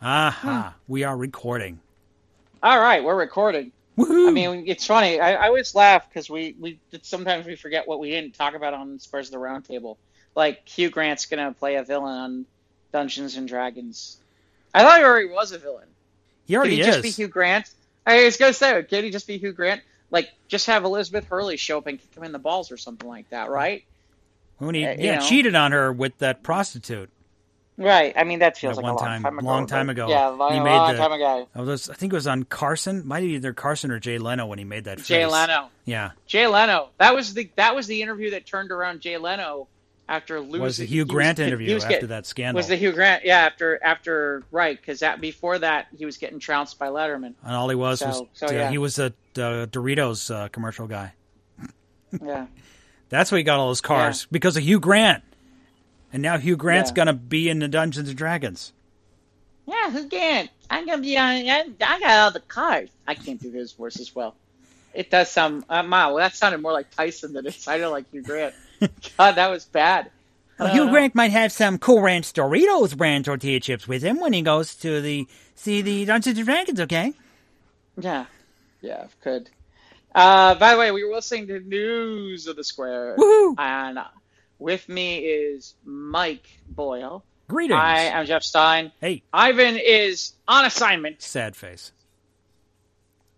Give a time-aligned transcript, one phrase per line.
[0.00, 1.80] Aha, we are recording.
[2.62, 3.72] All right, we're recording.
[3.96, 4.28] Woohoo!
[4.28, 5.18] I mean, it's funny.
[5.18, 8.74] I, I always laugh because we, we sometimes we forget what we didn't talk about
[8.74, 9.96] on Spurs of the Roundtable.
[10.36, 12.46] Like Hugh Grant's gonna play a villain on
[12.92, 14.18] Dungeons and Dragons.
[14.72, 15.88] I thought he already was a villain.
[16.46, 16.94] he already Could he is.
[16.96, 17.68] just be Hugh Grant?
[18.06, 19.82] I was gonna say, could he just be Hugh Grant?
[20.10, 23.08] Like, just have Elizabeth Hurley show up and kick him in the balls or something
[23.08, 23.84] like that, right?
[24.58, 25.28] when he uh, you yeah know.
[25.28, 27.10] cheated on her with that prostitute.
[27.80, 28.12] Right.
[28.16, 29.46] I mean, that feels That like one a long time- time, ago.
[29.46, 30.08] long time ago.
[30.08, 31.48] Yeah, long, He made long the- time ago.
[31.54, 33.06] Oh, those, I think it was on Carson.
[33.06, 34.98] Might be either Carson or Jay Leno when he made that.
[34.98, 35.32] Jay face.
[35.32, 35.68] Leno.
[35.84, 36.88] Yeah, Jay Leno.
[36.98, 39.68] That was the that was the interview that turned around Jay Leno
[40.08, 40.60] after losing.
[40.62, 42.90] was the he Hugh Grant he interview was after get- that scandal Was the Hugh
[42.92, 43.24] Grant?
[43.24, 47.34] Yeah, after after right because that before that he was getting trounced by Letterman.
[47.44, 48.70] and all he was was So- so, uh, yeah.
[48.70, 51.12] he was a uh, Doritos uh, commercial guy.
[52.20, 52.46] Yeah.
[53.08, 55.22] That's why he got all those cars because of Hugh Grant.
[56.12, 56.94] And now Hugh Grant's Yeah.
[56.96, 58.72] gonna be in the Dungeons and Dragons.
[59.66, 60.50] Yeah, Hugh Grant.
[60.70, 61.24] I'm gonna be on.
[61.48, 62.90] I, I got all the cards.
[63.06, 64.34] I can't do his voice as well.
[64.94, 65.64] It does sound.
[65.68, 68.54] Uh, wow, that sounded more like Tyson than it sounded like Hugh Grant.
[68.80, 70.10] God, that was bad.
[70.58, 74.18] Well, Uh, Hugh Grant might have some Cool Ranch Doritos brand tortilla chips with him
[74.20, 76.80] when he goes to the see the Dungeons and Dragons.
[76.80, 77.12] Okay.
[78.00, 78.24] Yeah,
[78.80, 79.50] yeah, could.
[80.14, 83.54] Uh, by the way, we were listening to News of the Square, Woohoo!
[83.58, 84.04] and uh,
[84.58, 87.24] with me is Mike Boyle.
[87.48, 87.78] Greetings.
[87.80, 88.92] Hi, I am Jeff Stein.
[89.00, 91.92] Hey, Ivan is on assignment, sad face.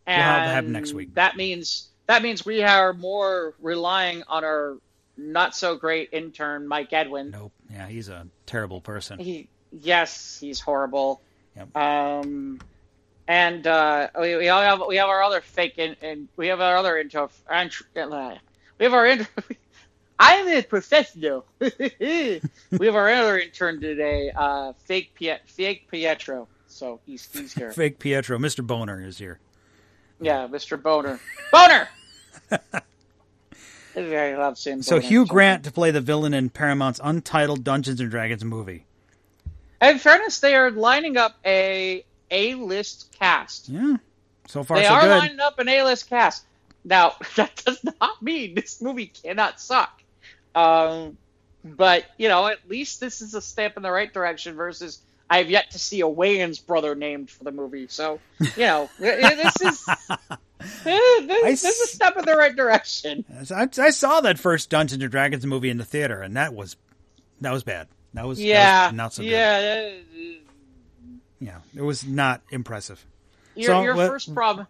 [0.07, 1.15] and have that next week.
[1.15, 4.79] That means that means we are more relying on our
[5.17, 7.31] not so great intern Mike Edwin.
[7.31, 7.53] Nope.
[7.71, 9.21] Yeah, he's a terrible person.
[9.21, 11.21] He yes, he's horrible.
[11.57, 11.77] Yep.
[11.77, 12.61] Um,
[13.29, 16.61] and uh, we, we all have we have our other fake in, and we have
[16.61, 17.31] our other intro.
[17.49, 18.35] int- uh,
[18.79, 19.27] We have our intro.
[20.23, 21.47] I'm a professional.
[21.59, 22.41] we
[22.83, 26.47] have our other intern today, uh, fake Piet, fake Pietro.
[26.67, 27.73] So he's he's here.
[27.73, 28.65] Fake Pietro, Mr.
[28.65, 29.41] Boner is here.
[30.21, 30.81] Yeah, Mr.
[30.81, 31.19] Boner.
[31.51, 31.89] Boner.
[33.97, 35.09] I love saying So Boner.
[35.09, 38.85] Hugh Grant to play the villain in Paramount's untitled Dungeons and Dragons movie.
[39.81, 43.71] In fairness, they are lining up a A-list cast.
[43.71, 43.97] Yeah.
[44.47, 45.19] So far they so are good.
[45.19, 46.45] lining up an A-list cast.
[46.85, 50.01] Now that does not mean this movie cannot suck.
[50.55, 51.17] Um,
[51.65, 54.55] but you know, at least this is a step in the right direction.
[54.57, 57.87] Versus, I have yet to see a Wayans brother named for the movie.
[57.89, 59.85] So you know, this is
[60.85, 63.25] this, this is a step in the right direction.
[63.55, 66.77] I, I saw that first Dungeons and Dragons movie in the theater, and that was
[67.41, 67.89] that was bad.
[68.15, 69.31] That was that Yeah, was not so good.
[69.31, 69.93] yeah.
[71.39, 73.05] Yeah, it was not impressive.
[73.55, 74.67] Your, So, your what- first problem,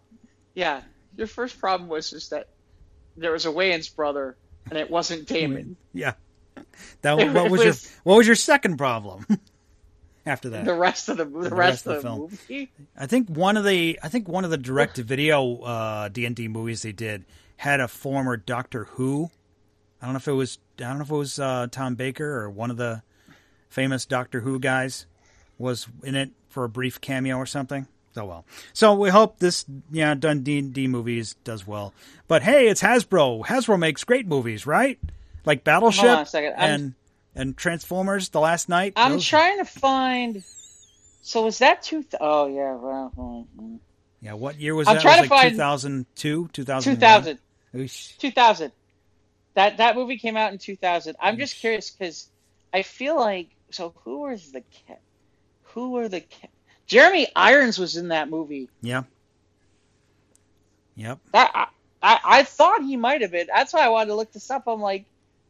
[0.55, 0.83] yeah,
[1.17, 2.49] your first problem was just that
[3.17, 4.37] there was a Wayans brother
[4.69, 5.77] and it wasn't Damon.
[5.93, 6.15] Yeah.
[7.03, 9.27] That what was your what was your second problem?
[10.27, 12.21] After that, The rest of the the, rest, of the, film.
[12.21, 12.71] movie.
[12.97, 16.27] I think one of the I think one of the direct to video uh, D
[16.27, 17.25] and D movies they did
[17.57, 19.31] had a former Doctor Who.
[20.01, 22.43] I don't know if it was I don't know if it was uh, Tom Baker
[22.43, 23.03] or one of the
[23.71, 25.07] famous Doctor Who guys
[25.57, 27.87] was in it for a brief cameo or something.
[28.13, 31.95] So well, so we hope this yeah done D and D movies does well.
[32.27, 33.45] But hey, it's Hasbro.
[33.45, 34.99] Hasbro makes great movies, right?
[35.45, 36.55] Like Battleship Hold on a second.
[36.57, 36.95] And
[37.37, 38.95] and Transformers: The Last Knight.
[38.97, 40.43] I'm Those- trying to find.
[41.23, 42.03] So was that two?
[42.03, 43.47] Th- oh yeah, well.
[44.23, 45.03] Yeah, what year was I'm that?
[45.03, 46.97] trying was to like find- 2002, 2001?
[46.97, 47.39] 2000.
[47.75, 48.19] Oosh.
[48.19, 48.73] 2000.
[49.55, 51.17] That that movie came out in 2000.
[51.21, 52.29] I'm just curious because
[52.73, 53.95] I feel like so.
[54.05, 55.01] Who was the cat?
[55.75, 56.51] Who were the cat?
[56.91, 58.69] Jeremy Irons was in that movie.
[58.83, 59.05] Yeah.
[60.97, 61.21] Yep.
[61.33, 61.67] That I,
[62.03, 63.47] I, I thought he might have been.
[63.47, 64.67] That's why I wanted to look this up.
[64.67, 65.05] I'm like,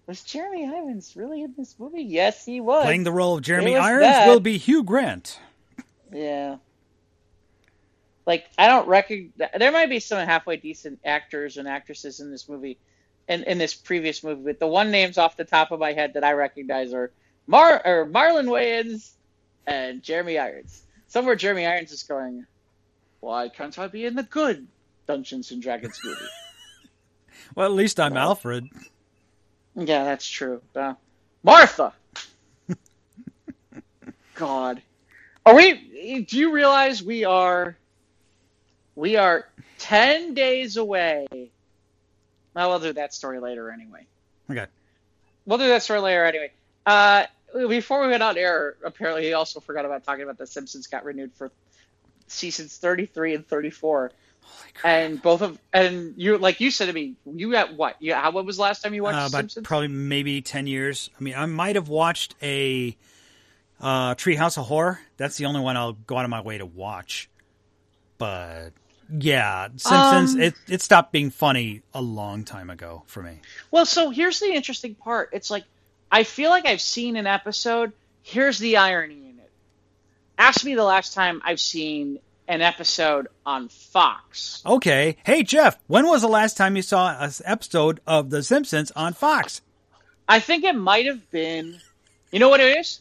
[0.06, 2.02] was Jeremy Irons really in this movie?
[2.02, 2.84] Yes, he was.
[2.84, 4.28] Playing the role of Jeremy Irons that.
[4.28, 5.40] will be Hugh Grant.
[6.12, 6.56] Yeah.
[8.26, 9.48] Like I don't recognize.
[9.58, 12.76] There might be some halfway decent actors and actresses in this movie,
[13.28, 16.12] in in this previous movie, but the one names off the top of my head
[16.14, 17.10] that I recognize are
[17.46, 19.12] Mar or Marlon Wayans
[19.66, 20.82] and Jeremy Irons.
[21.10, 22.46] Somewhere Jeremy Irons is going.
[23.18, 24.66] Why can't I be in the good
[25.06, 26.20] Dungeons and Dragons movie?
[27.54, 28.68] Well, at least I'm Alfred.
[29.74, 30.60] Yeah, that's true.
[30.76, 30.94] Uh,
[31.42, 31.92] Martha.
[34.34, 34.82] God,
[35.46, 36.24] are we?
[36.28, 37.76] Do you realize we are?
[38.94, 39.48] We are
[39.78, 41.26] ten days away.
[42.54, 44.06] Well, we'll do that story later anyway.
[44.48, 44.66] Okay.
[45.46, 46.52] We'll do that story later anyway.
[46.84, 47.24] Uh,
[47.68, 51.04] before we went on air, apparently he also forgot about talking about the Simpsons got
[51.04, 51.50] renewed for
[52.26, 54.12] seasons thirty-three and thirty-four.
[54.82, 57.96] And both of and you like you said to me, you at what?
[58.00, 59.66] Yeah, how what was the last time you watched Uh, about Simpsons?
[59.66, 61.08] probably maybe 10 years.
[61.18, 62.96] I mean, I might have watched a
[63.80, 65.00] Uh, Treehouse of Horror.
[65.16, 67.30] That's the only one I'll go out of my way to watch.
[68.18, 68.70] But
[69.18, 70.34] yeah, Simpsons.
[70.34, 73.40] Um, it it stopped being funny a long time ago for me.
[73.70, 75.30] Well, so here's the interesting part.
[75.32, 75.64] It's like
[76.10, 77.92] I feel like I've seen an episode.
[78.22, 79.50] Here's the irony in it.
[80.38, 82.18] Ask me the last time I've seen
[82.48, 84.62] an episode on Fox.
[84.66, 85.16] Okay.
[85.24, 89.12] Hey Jeff, when was the last time you saw an episode of The Simpsons on
[89.12, 89.62] Fox?
[90.28, 91.78] I think it might have been.
[92.32, 93.00] You know what it is?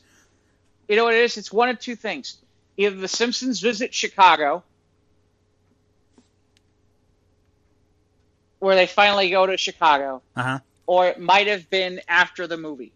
[0.87, 1.37] You know what it is?
[1.37, 2.37] It's one of two things.
[2.77, 4.63] Either The Simpsons visit Chicago,
[8.59, 10.59] where they finally go to Chicago, Uh huh.
[10.87, 12.91] or it might have been after the movie.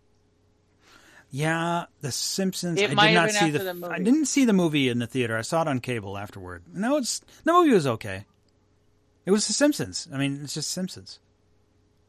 [1.35, 2.79] Yeah, The Simpsons.
[2.79, 3.73] It I did not see the.
[3.73, 3.87] the.
[3.89, 5.35] I didn't see the movie in the theater.
[5.35, 6.61] I saw it on cable afterward.
[6.71, 8.25] No, it's the movie was okay.
[9.25, 10.07] It was The Simpsons.
[10.13, 11.17] I mean, it's just Simpsons.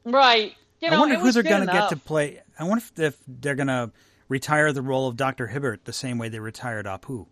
[0.04, 0.52] Right.
[0.80, 2.42] You know, I wonder who they're going to get to play.
[2.58, 3.92] I wonder if, if they're going to
[4.28, 7.26] retire the role of Doctor Hibbert the same way they retired Apu.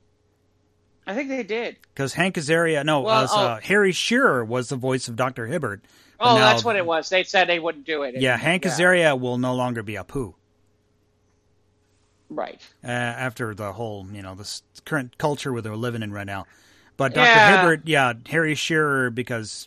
[1.07, 1.77] I think they did.
[1.95, 5.85] Because Hank Azaria, no, Well, was, uh, Harry Shearer was the voice of Doctor Hibbert.
[6.19, 7.11] Oh, now- that's what it was.
[7.11, 8.19] They said they wouldn't do it.
[8.19, 10.33] Yeah, Hank Azaria will no longer be Apu.
[12.35, 12.61] Right.
[12.85, 16.47] uh, after the whole, you know, this current culture where they're living in right now.
[16.97, 17.27] But Dr.
[17.27, 17.61] Yeah.
[17.63, 19.67] Hibbert, yeah, Harry Shearer, because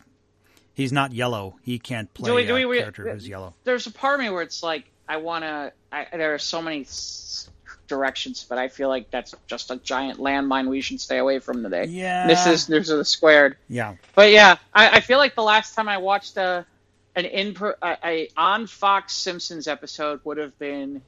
[0.74, 3.54] he's not yellow, he can't play Do we- do a we- character who's yellow.
[3.64, 5.72] There's a part of me where it's like I want to.
[6.12, 7.48] There are so many s-
[7.86, 11.62] directions, but I feel like that's just a giant landmine we should stay away from
[11.62, 11.84] today.
[11.86, 12.26] Yeah.
[12.26, 13.56] This is this is squared.
[13.68, 13.94] Yeah.
[14.14, 16.66] But yeah, I, I feel like the last time I watched a
[17.14, 21.02] an in a, a on Fox Simpsons episode would have been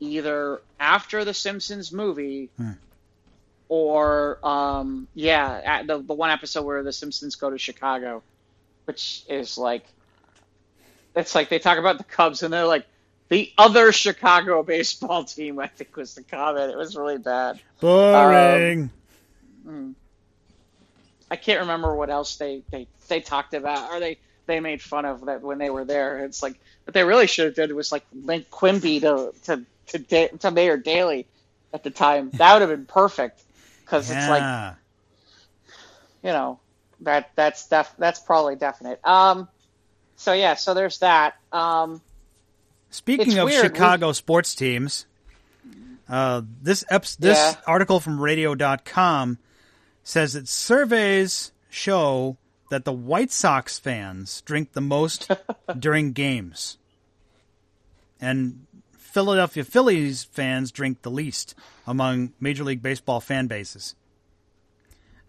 [0.00, 2.72] either after the Simpsons movie Hmm.
[3.68, 8.22] or um yeah the the one episode where the Simpsons go to Chicago,
[8.84, 9.84] which is like
[11.14, 12.86] it's like they talk about the Cubs and they're like
[13.28, 15.58] the other Chicago baseball team.
[15.58, 16.70] I think was the comment.
[16.70, 17.58] It was really bad.
[17.80, 18.90] Boring.
[21.28, 25.04] I can't remember what else they, they, they talked about or they, they made fun
[25.04, 26.24] of that when they were there.
[26.24, 26.54] It's like
[26.84, 30.50] what they really should have did was like link Quimby to to to, da- to
[30.50, 31.26] Mayor Daley
[31.72, 32.30] at the time.
[32.34, 33.42] That would have been perfect
[33.84, 34.74] because it's like
[36.22, 36.58] you know
[37.00, 39.00] that that's def- that's probably definite.
[39.06, 39.48] Um,
[40.16, 41.34] so yeah, so there's that.
[41.52, 42.00] Um,
[42.90, 45.06] Speaking of weird, Chicago sports teams,
[46.08, 47.54] uh, this this Yeah.
[47.66, 49.38] article from radio.com
[50.02, 52.36] says that surveys show
[52.70, 55.30] that the White Sox fans drink the most
[55.78, 56.78] during games.
[58.20, 58.65] And
[59.16, 61.54] Philadelphia Phillies fans drink the least
[61.86, 63.94] among Major League Baseball fan bases.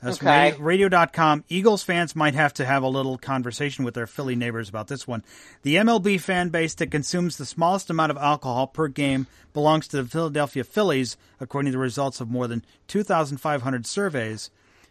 [0.01, 0.51] That's Okay.
[0.51, 1.45] radio- radio.com.
[1.47, 5.07] Eagles fans might have to have a little conversation with their Philly neighbors about this
[5.07, 5.23] one.
[5.61, 10.03] The MLB fan base that consumes the smallest amount of alcohol per game belongs to
[10.03, 14.49] the Philadelphia Phillies, according to the results of more than 2,500 surveys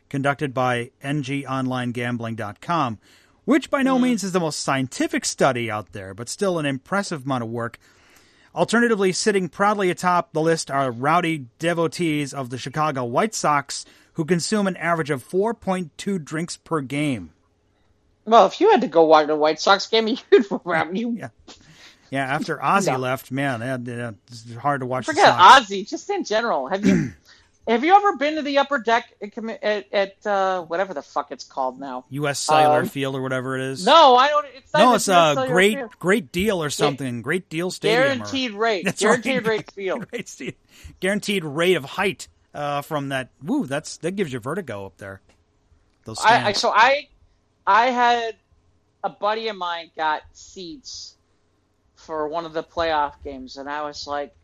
[0.08, 2.98] conducted by NJOnlineGambling.com,
[3.44, 4.04] which by no mm-hmm.
[4.04, 7.78] means is the most scientific study out there, but still an impressive amount of work.
[8.56, 14.25] Alternatively, sitting proudly atop the list are rowdy devotees of the Chicago White Sox, who
[14.25, 17.31] consume an average of 4.2 drinks per game.
[18.25, 20.47] well, if you had to go watch a White Sox game, you'd
[20.94, 21.29] you Yeah.
[22.11, 22.99] Yeah, after Ozzy No.
[22.99, 25.05] left, man, they had- they- it's hard to watch.
[25.06, 25.29] forget.
[25.37, 25.87] Ozzy.
[25.87, 27.12] Just in general, have you
[27.66, 31.32] have you ever been to the upper deck at, at, at uh, whatever the fuck
[31.32, 32.05] it's called now?
[32.10, 32.38] U.S.
[32.38, 33.84] Cellular Um, Field or whatever it is.
[33.84, 34.46] No, I don't.
[34.55, 35.91] It's not no, it's a great, Field.
[35.98, 37.22] great deal or something.
[37.22, 38.02] Great deal stadium.
[38.02, 38.84] or- guaranteed rate.
[38.84, 39.46] That's guaranteed right.
[39.46, 40.06] rate field.
[41.00, 43.31] Guaranteed rate of height uh, from that.
[43.43, 45.20] Woo, that's that gives you vertigo up there.
[46.05, 47.08] Those I, I so I
[47.67, 48.36] I had
[49.02, 51.17] a buddy of mine got seats
[51.96, 54.34] for one of the playoff games, and I was like,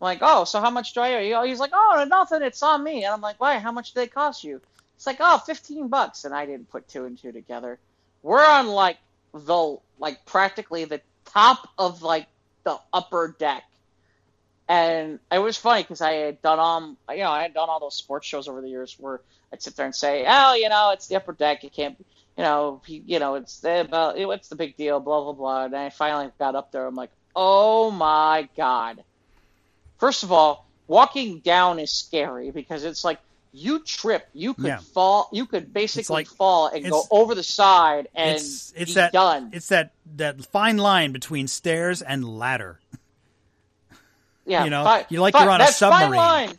[0.00, 1.44] like, oh, so how much do I owe?
[1.44, 3.04] He's like, oh, nothing, it's on me.
[3.04, 3.58] And I'm like, why?
[3.58, 4.60] How much do they cost you?
[4.96, 7.78] It's like, oh, 15 bucks, and I didn't put two and two together.
[8.22, 8.98] We're on like
[9.32, 12.26] the like practically the top of like
[12.64, 13.64] the upper deck.
[14.68, 17.80] And it was funny because I had done um you know I had done all
[17.80, 19.20] those sports shows over the years where
[19.52, 21.96] I'd sit there and say oh you know it's the upper deck you can't
[22.36, 23.86] you know you know it's the
[24.26, 27.10] what's the big deal blah blah blah and I finally got up there I'm like
[27.34, 29.02] oh my god
[29.98, 33.18] first of all walking down is scary because it's like
[33.52, 34.78] you trip you could Yeah.
[34.78, 38.94] fall you could basically like- fall and go over the side and it's it's be
[38.94, 42.78] that done it's that that fine line between stairs and ladder.
[44.46, 46.16] Yeah, You know, fi- you like fi- you're on a that Fine submarine.
[46.16, 46.58] line,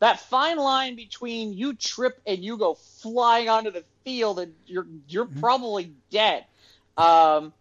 [0.00, 4.86] that fine line between you trip and you go flying onto the field and you're
[5.06, 5.38] you're Mm-hmm.
[5.40, 6.44] probably dead.
[6.96, 7.52] Um,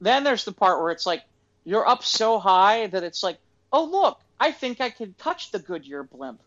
[0.00, 1.22] then there's the part where it's like
[1.64, 3.36] you're up so high that it's like,
[3.74, 6.40] oh look, I think I can touch the Goodyear blimp.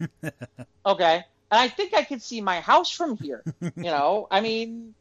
[0.86, 1.24] okay.
[1.50, 3.44] And I think I can see my house from here.
[3.60, 4.94] You know, I mean,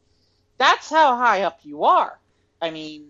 [0.57, 2.19] that's how high up you are.
[2.61, 3.07] I mean,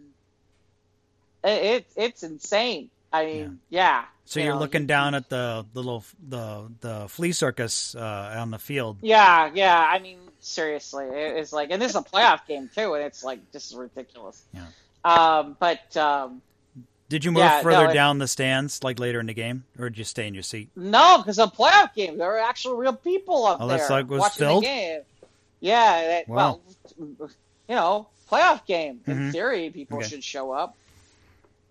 [1.44, 2.90] it, it's insane.
[3.12, 3.80] I mean, yeah.
[3.80, 8.52] yeah so you are looking down at the little the the flea circus uh, on
[8.52, 8.98] the field.
[9.02, 9.78] Yeah, yeah.
[9.78, 13.40] I mean, seriously, it's like, and this is a playoff game too, and it's like
[13.52, 14.44] this is ridiculous.
[14.54, 14.66] Yeah.
[15.04, 16.42] Um, but um,
[17.08, 19.90] did you move yeah, further no, down the stands, like later in the game, or
[19.90, 20.70] did you stay in your seat?
[20.76, 24.20] No, because a playoff game, there were actual real people up oh, there like was
[24.20, 24.64] watching filled?
[24.64, 25.02] the game.
[25.60, 26.36] Yeah, that, wow.
[26.38, 26.62] well,
[26.98, 29.02] you know, playoff game.
[29.06, 29.30] In mm-hmm.
[29.32, 30.08] theory, people okay.
[30.08, 30.76] should show up.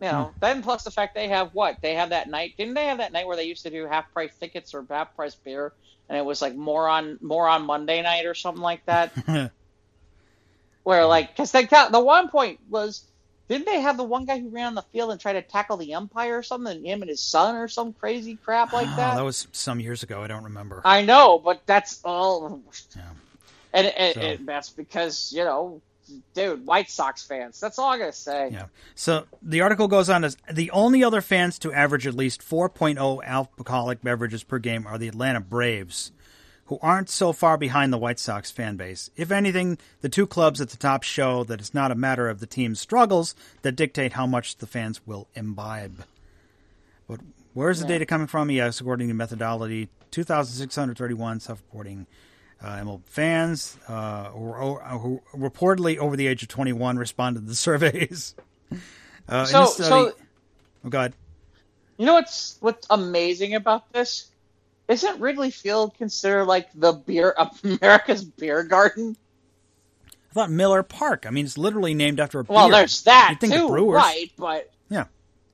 [0.00, 0.38] You know, hmm.
[0.40, 2.54] then plus the fact they have what they have that night.
[2.56, 5.14] Didn't they have that night where they used to do half price tickets or half
[5.16, 5.72] price beer,
[6.08, 9.12] and it was like more on more on Monday night or something like that.
[10.84, 13.02] where like because they the one point was
[13.48, 15.76] didn't they have the one guy who ran on the field and tried to tackle
[15.76, 19.16] the umpire or something, him and his son or some crazy crap like oh, that?
[19.16, 20.22] That was some years ago.
[20.22, 20.80] I don't remember.
[20.84, 22.62] I know, but that's all.
[22.96, 23.02] Yeah.
[23.72, 24.20] And, and, so.
[24.20, 25.82] and that's because you know
[26.34, 27.60] dude, White Sox fans.
[27.60, 28.50] That's all I gotta say.
[28.52, 28.66] Yeah.
[28.94, 33.24] So the article goes on as the only other fans to average at least 4.0
[33.24, 36.12] alcoholic beverages per game are the Atlanta Braves,
[36.66, 39.10] who aren't so far behind the White Sox fan base.
[39.16, 42.40] If anything, the two clubs at the top show that it's not a matter of
[42.40, 46.04] the team's struggles that dictate how much the fans will imbibe.
[47.06, 47.20] But
[47.52, 47.94] where's the yeah.
[47.94, 48.50] data coming from?
[48.50, 52.06] Yes, according to methodology, 2,631 self-reporting
[52.62, 58.34] uh, fans uh, who, who, reportedly over the age of 21 responded to the surveys.
[59.28, 60.12] Uh, so, study, so,
[60.84, 61.14] oh god,
[61.98, 64.30] you know what's what's amazing about this?
[64.88, 69.16] Isn't Wrigley Field considered like the beer America's beer garden?
[70.30, 71.24] I thought Miller Park.
[71.26, 72.44] I mean, it's literally named after a.
[72.44, 72.78] Well, beer.
[72.78, 73.96] there's that You'd think too, the Brewers.
[73.96, 74.32] right?
[74.36, 75.04] But yeah,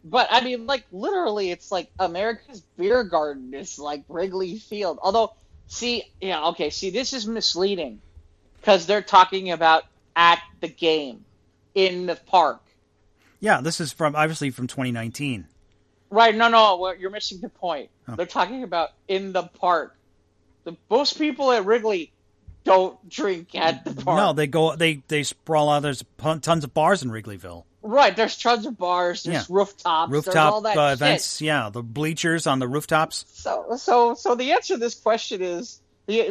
[0.04, 4.98] but I mean, like literally, it's like America's beer garden is like Wrigley Field.
[5.02, 5.34] Although
[5.70, 6.68] See, yeah, okay.
[6.70, 8.00] See, this is misleading
[8.60, 9.84] because they're talking about
[10.16, 11.24] at the game
[11.76, 12.60] in the park.
[13.38, 15.46] Yeah, this is from obviously from 2019.
[16.10, 16.34] Right?
[16.34, 17.90] No, no, well, you're missing the point.
[18.08, 18.16] Oh.
[18.16, 19.96] They're talking about in the park.
[20.64, 22.12] The most people at Wrigley
[22.64, 24.16] don't drink at the park.
[24.16, 24.76] No, they go.
[24.76, 25.80] They they sprawl out.
[25.80, 27.64] There's tons of bars in Wrigleyville.
[27.82, 29.22] Right, there's tons of bars.
[29.22, 29.54] There's yeah.
[29.56, 30.12] rooftops.
[30.12, 31.40] Rooftop there's all that uh, events.
[31.40, 33.24] Yeah, the bleachers on the rooftops.
[33.28, 35.80] So, so, so the answer to this question is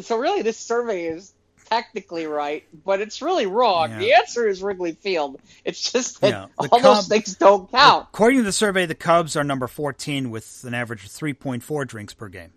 [0.01, 0.17] so.
[0.17, 1.33] Really, this survey is
[1.69, 3.91] technically right, but it's really wrong.
[3.91, 3.99] Yeah.
[3.99, 5.39] The answer is Wrigley Field.
[5.63, 6.45] It's just that yeah.
[6.57, 8.07] all Cub, those things don't count.
[8.13, 12.13] According to the survey, the Cubs are number 14 with an average of 3.4 drinks
[12.13, 12.51] per game.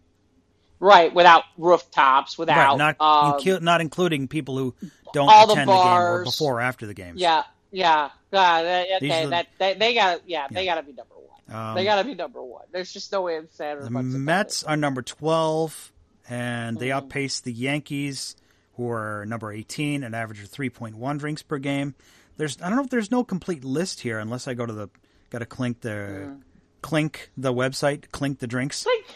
[0.80, 4.74] Right, without rooftops, without right, not um, incu- not including people who
[5.12, 7.14] don't all attend the, the, bars, game or before or after the game.
[7.16, 9.24] Yeah, yeah, uh, okay.
[9.24, 11.22] the, that they, they got yeah, they got to be number one.
[11.56, 12.64] Um, they got to be number one.
[12.72, 15.92] There's just no way of saying The Mets are number 12,
[16.28, 16.96] and they mm.
[16.96, 18.36] outpace the Yankees,
[18.76, 21.94] who are number 18, an average of 3.1 drinks per game.
[22.36, 24.88] There's I don't know if there's no complete list here unless I go to the
[25.30, 26.40] got to clink the mm.
[26.80, 28.84] clink the website, clink the drinks.
[28.84, 29.06] Clink.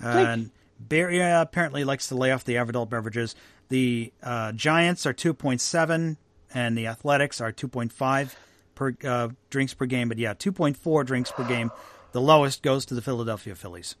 [0.00, 3.34] And Barry apparently likes to lay off the adult beverages.
[3.68, 6.16] The uh, Giants are 2.7,
[6.52, 8.34] and the Athletics are 2.5
[8.74, 10.08] per uh, drinks per game.
[10.08, 11.70] But yeah, 2.4 drinks per game.
[12.12, 13.96] The lowest goes to the Philadelphia Phillies.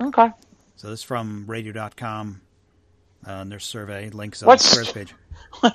[0.00, 0.30] Okay.
[0.76, 2.40] So this is from Radio.com.
[3.26, 5.14] Uh, and their survey links on what's, the first page.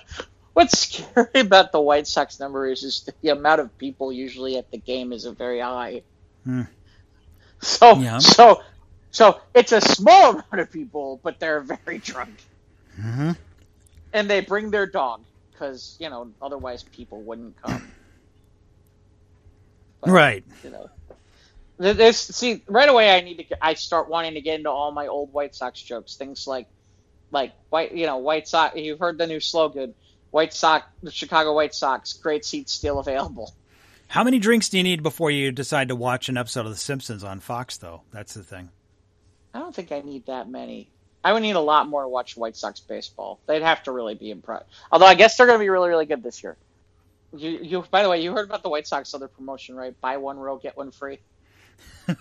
[0.53, 4.71] What's scary about the White Sox number is, is the amount of people usually at
[4.71, 6.01] the game isn't very high.
[6.45, 6.61] Hmm.
[7.61, 8.19] So, Yeah.
[8.19, 8.63] so,
[9.11, 12.35] so it's a small amount of people, but they're very drunk,
[12.99, 13.31] hmm
[14.13, 15.21] and they bring their dog
[15.51, 17.91] because you know otherwise people wouldn't come.
[20.01, 20.43] But, Right.
[20.63, 20.89] You know,
[21.77, 23.11] this see right away.
[23.11, 23.65] I need to.
[23.65, 26.15] I start wanting to get into all my old White Sox jokes.
[26.15, 26.67] Things like,
[27.35, 27.91] like white.
[27.91, 28.75] You know, White Sox.
[28.75, 29.93] You've heard the new slogan.
[30.31, 33.53] White Sox, the Chicago White Sox, great seats still available.
[34.07, 36.77] How many drinks do you need before you decide to watch an episode of The
[36.77, 38.01] Simpsons on Fox, though?
[38.11, 38.69] That's the thing.
[39.53, 40.89] I don't think I need that many.
[41.23, 43.39] I would need a lot more to watch White Sox baseball.
[43.47, 44.65] They'd have to really be impressed.
[44.91, 46.57] Although I guess they're going to be really, really good this year.
[47.35, 47.85] You, you.
[47.89, 49.99] By the way, you heard about the White Sox other promotion, right?
[50.01, 51.19] Buy one row, get one free.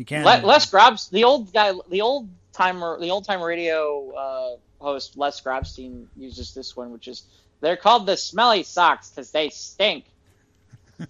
[0.00, 0.24] You can't.
[0.24, 5.18] Le- Les Grabs, the old guy, the old timer, the old time radio uh, host
[5.18, 7.24] Les Grobstein uses this one, which is
[7.60, 10.06] they're called the Smelly socks because they stink.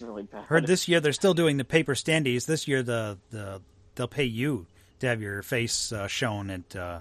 [0.00, 0.46] really bad.
[0.46, 2.44] Heard this year they're still doing the paper standees.
[2.44, 3.62] This year the the
[3.94, 4.66] they'll pay you
[4.98, 6.98] to have your face uh, shown at uh,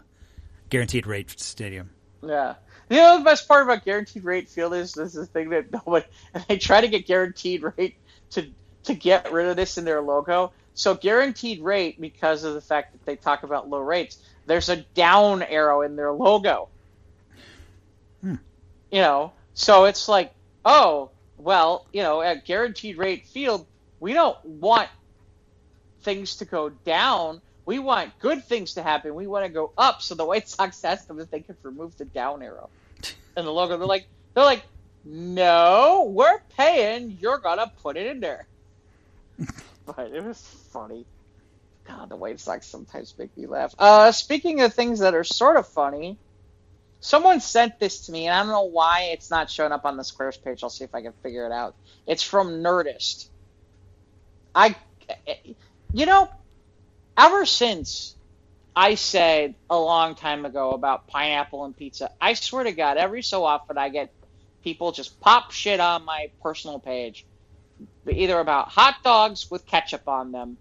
[0.69, 1.89] Guaranteed Rate Stadium.
[2.21, 2.53] Yeah.
[2.91, 5.71] You know the best part about guaranteed rate field is this is the thing that
[5.71, 7.95] nobody and they try to get guaranteed rate
[8.29, 8.51] to
[8.83, 10.53] to get rid of this in their logo.
[10.75, 14.75] So guaranteed rate, because of the fact that they talk about low rates, there's a
[14.75, 16.67] down arrow in their logo.
[18.21, 18.35] Hmm.
[18.91, 20.33] You know, so it's like,
[20.65, 23.65] oh, well, you know, at guaranteed rate field,
[24.01, 24.89] we don't want
[26.01, 27.41] things to go down.
[27.65, 29.15] We want good things to happen.
[29.15, 30.01] We want to go up.
[30.01, 32.69] So the White Sox asked them if they could remove the down arrow
[33.37, 33.77] in the logo.
[33.77, 34.63] They're like, they're like,
[35.05, 37.17] no, we're paying.
[37.21, 38.45] You're gonna put it in there.
[39.95, 41.05] but it was funny.
[41.87, 43.75] God, the White Sox sometimes make me laugh.
[43.77, 46.17] Uh, speaking of things that are sort of funny,
[46.99, 49.97] someone sent this to me, and I don't know why it's not showing up on
[49.97, 50.63] the Squares page.
[50.63, 51.75] I'll see if I can figure it out.
[52.07, 53.29] It's from Nerdist.
[54.55, 54.75] I,
[55.93, 56.29] you know,
[57.17, 58.15] ever since
[58.75, 63.21] I said a long time ago about pineapple and pizza, I swear to God, every
[63.21, 64.11] so often I get
[64.63, 67.25] people just pop shit on my personal page,
[68.13, 70.57] either about hot dogs with ketchup on them,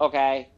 [0.00, 0.48] okay,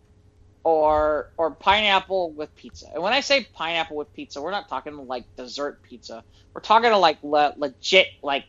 [0.63, 2.87] or or pineapple with pizza.
[2.93, 6.23] And when I say pineapple with pizza, we're not talking like dessert pizza.
[6.55, 8.45] We're talking like le- legit like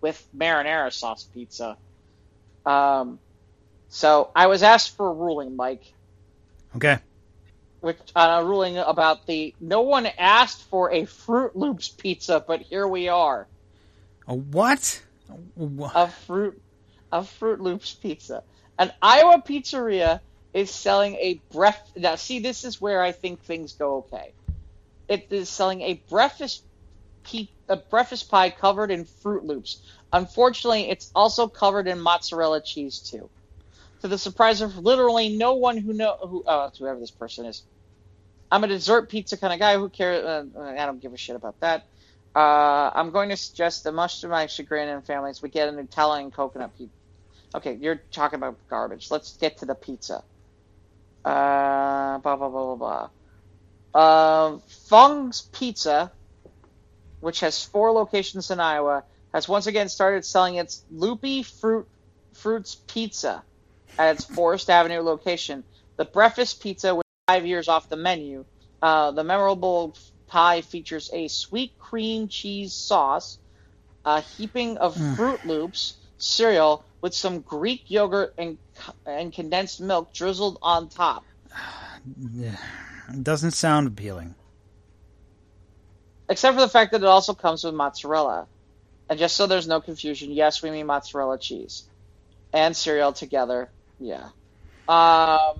[0.00, 1.76] with marinara sauce pizza.
[2.64, 3.18] Um,
[3.88, 5.92] so I was asked for a ruling, Mike.
[6.76, 6.98] Okay.
[7.80, 12.60] Which uh, a ruling about the no one asked for a Fruit Loops pizza, but
[12.60, 13.46] here we are.
[14.28, 15.02] A what?
[15.94, 16.60] A fruit,
[17.12, 18.42] a Fruit Loops pizza.
[18.78, 20.20] An Iowa pizzeria
[20.52, 21.80] is selling a breath.
[21.96, 24.34] Now, see, this is where I think things go okay.
[25.08, 26.64] It is selling a breakfast,
[27.24, 29.82] pe- a breakfast pie covered in Fruit Loops.
[30.12, 33.30] Unfortunately, it's also covered in mozzarella cheese too
[34.00, 37.62] to the surprise of literally no one who know who uh, whoever this person is.
[38.50, 39.76] I'm a dessert pizza kind of guy.
[39.76, 40.24] Who cares?
[40.24, 41.84] Uh, I don't give a shit about that.
[42.34, 45.78] Uh, I'm going to suggest that much to my chagrin and families, we get an
[45.78, 46.94] Italian coconut pizza.
[47.54, 49.10] Okay, you're talking about garbage.
[49.10, 50.22] Let's get to the pizza.
[51.24, 53.10] Uh, blah blah blah blah blah.
[53.92, 56.12] Uh, Fong's Pizza,
[57.20, 61.86] which has four locations in Iowa, has once again started selling its Loopy Fruit
[62.34, 63.42] Fruits Pizza
[63.98, 65.64] at its Forest Avenue location.
[65.96, 68.44] The breakfast pizza with five years off the menu.
[68.80, 69.94] Uh, the memorable
[70.28, 73.38] pie features a sweet cream cheese sauce,
[74.04, 75.16] a heaping of Mm.
[75.16, 78.58] Fruit Loops cereal with some Greek yogurt and
[79.06, 81.24] and condensed milk drizzled on top.
[83.12, 84.36] It doesn't sound appealing.
[86.28, 88.46] Except for the fact that it also comes with mozzarella.
[89.08, 91.82] And just so there's no confusion, yes, we mean mozzarella cheese
[92.52, 93.68] and cereal together.
[93.98, 94.26] Yeah.
[94.88, 95.58] Um,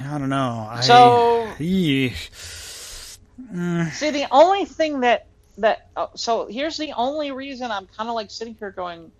[0.00, 0.66] I don't know.
[0.68, 3.18] I, So- Eesh.
[3.54, 5.26] Mm, See, the only thing that
[5.58, 9.12] that uh, so here's the only reason I'm kind of like sitting here going,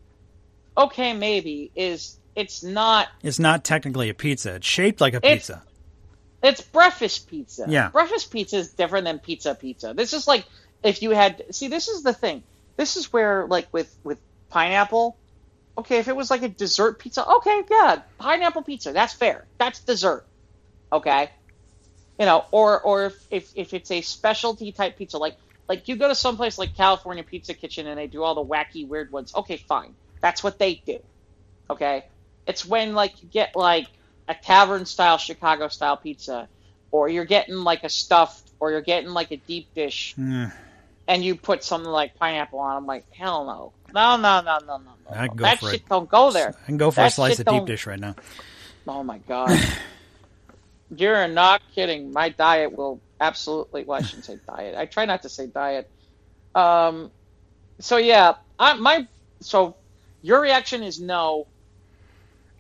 [0.76, 4.54] okay, maybe is it's not it's not technically a pizza.
[4.56, 5.62] It's shaped like a It's- pizza.
[6.42, 7.66] it's breakfast pizza.
[7.68, 7.88] Yeah.
[7.90, 9.92] breakfast pizza is different than pizza pizza.
[9.94, 10.44] This is like
[10.82, 12.42] if you had see, this is the thing.
[12.76, 15.16] This is where like with with pineapple.
[15.78, 19.46] Okay, if it was like a dessert pizza, okay, yeah, pineapple pizza, that's fair.
[19.58, 20.26] That's dessert.
[20.92, 21.30] Okay.
[22.18, 25.36] You know, or or if, if, if it's a specialty type pizza, like
[25.68, 28.86] like you go to someplace like California Pizza Kitchen and they do all the wacky
[28.86, 29.34] weird ones.
[29.34, 29.94] Okay, fine.
[30.20, 30.98] That's what they do.
[31.68, 32.04] Okay?
[32.46, 33.86] It's when like you get like
[34.28, 36.48] a tavern style Chicago style pizza,
[36.90, 40.52] or you're getting like a stuffed, or you're getting like a deep dish, Mm,
[41.08, 42.76] and you put something like pineapple on.
[42.76, 45.10] I'm like, hell no, no, no, no, no, no, no.
[45.10, 45.88] I'd go that for shit it.
[45.88, 46.54] don't go there.
[46.62, 48.14] I can go for a slice of deep dish right now.
[48.86, 49.58] Oh my god.
[50.96, 52.12] You're not kidding.
[52.12, 53.84] My diet will absolutely.
[53.84, 54.76] Well, I shouldn't say diet.
[54.76, 55.88] I try not to say diet.
[56.54, 57.10] Um.
[57.78, 59.06] So yeah, I my
[59.40, 59.76] so
[60.22, 61.46] your reaction is no.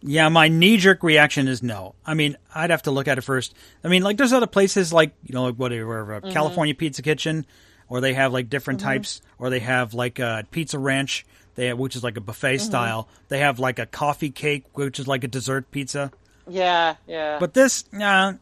[0.02, 1.94] Yeah, my knee jerk reaction is no.
[2.06, 3.54] I mean, I'd have to look at it first.
[3.84, 6.30] I mean, like there's other places like you know, like whatever, uh, Mm-hmm.
[6.32, 7.44] California Pizza Kitchen,
[7.88, 11.78] or they have like different types, or they have like a Pizza Ranch, they have,
[11.78, 12.64] which is like a buffet Mm-hmm.
[12.64, 13.08] style.
[13.28, 16.10] They have like a coffee cake, which is like a dessert pizza.
[16.48, 17.38] Yeah, yeah.
[17.38, 18.32] But this, uh,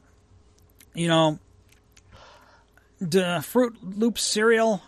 [0.95, 1.41] you know,
[3.01, 4.81] the Fruit Loop cereal.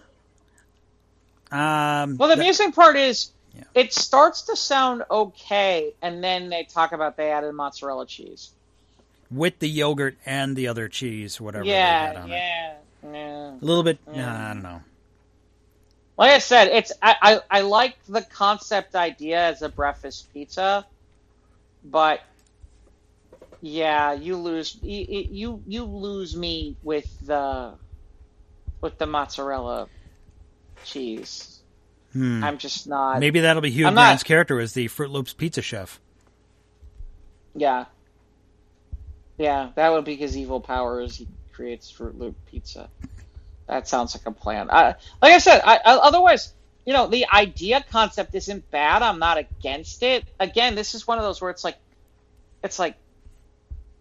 [1.51, 3.65] Um, well, the th- amusing part is Yeah.
[3.75, 8.51] it starts to sound okay, and then they talk about they added mozzarella cheese.
[9.31, 11.65] with the yogurt and the other cheese, whatever.
[11.65, 12.29] Yeah, it.
[12.29, 13.51] yeah, yeah.
[13.51, 13.99] A little bit.
[14.07, 14.83] Nah, I don't know.
[16.17, 20.87] Like I said, it's I, I, I like the concept idea as a breakfast pizza,
[21.83, 22.21] but
[23.63, 27.73] yeah, you lose you you, you lose me with the
[28.81, 29.89] with the mozzarella
[30.85, 31.60] cheese.
[32.13, 32.43] Hmm.
[32.43, 33.21] I'm just not.
[33.21, 36.01] Maybe that'll be Hugh I'm not- Grant's character as the Fruit Loops pizza chef.
[37.55, 37.87] Yeah.
[39.39, 42.91] Yeah, that would be his evil power is he creates Fruit Loop pizza.
[43.67, 44.69] That sounds like a plan.
[44.71, 46.53] I, like I said, I, I, otherwise,
[46.85, 49.03] you know, the idea concept isn't bad.
[49.03, 50.25] I'm not against it.
[50.39, 51.77] Again, this is one of those where it's like,
[52.63, 52.97] it's like,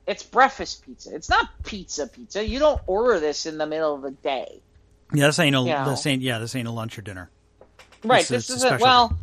[0.07, 1.15] it's breakfast pizza.
[1.15, 2.45] It's not pizza pizza.
[2.45, 4.59] You don't order this in the middle of the day.
[5.13, 5.85] Yeah, this ain't a Yeah.
[5.85, 7.29] this ain't yeah this ain't a lunch or dinner.
[8.03, 8.21] Right.
[8.21, 8.83] It's this it's is a, specialty.
[8.83, 9.17] well,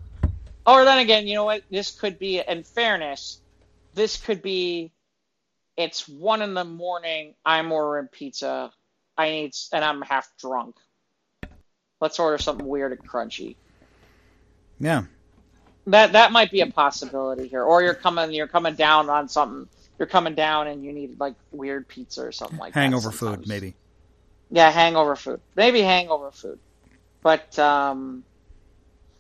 [0.67, 1.63] or then again, you know what?
[1.71, 3.41] This could be, in fairness,
[3.95, 4.93] this could be.
[5.77, 7.35] It's one in the morning.
[7.45, 8.73] I'm ordering pizza.
[9.19, 10.77] I need, and I'm half drunk.
[12.01, 13.57] Let's order something weird and crunchy.
[14.79, 15.05] Yeah,
[15.87, 17.63] That that might be a possibility here.
[17.63, 19.69] Or you're coming, you're coming down on something.
[19.99, 22.81] You're coming down and you need like weird pizza or something like that.
[22.81, 23.75] hangover food maybe.
[24.51, 25.41] Yeah, hangover food.
[25.55, 26.59] Maybe hangover food.
[27.23, 28.23] But um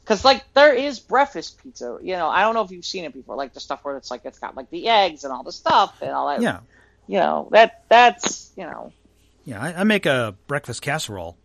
[0.06, 1.98] cuz like there is breakfast pizza.
[2.02, 4.10] You know, I don't know if you've seen it before, like the stuff where it's
[4.10, 6.40] like it's got like the eggs and all the stuff and all that.
[6.40, 6.60] Yeah,
[7.06, 8.92] You know, that that's, you know.
[9.44, 9.60] yeah.
[9.62, 11.36] I, I make a breakfast casserole.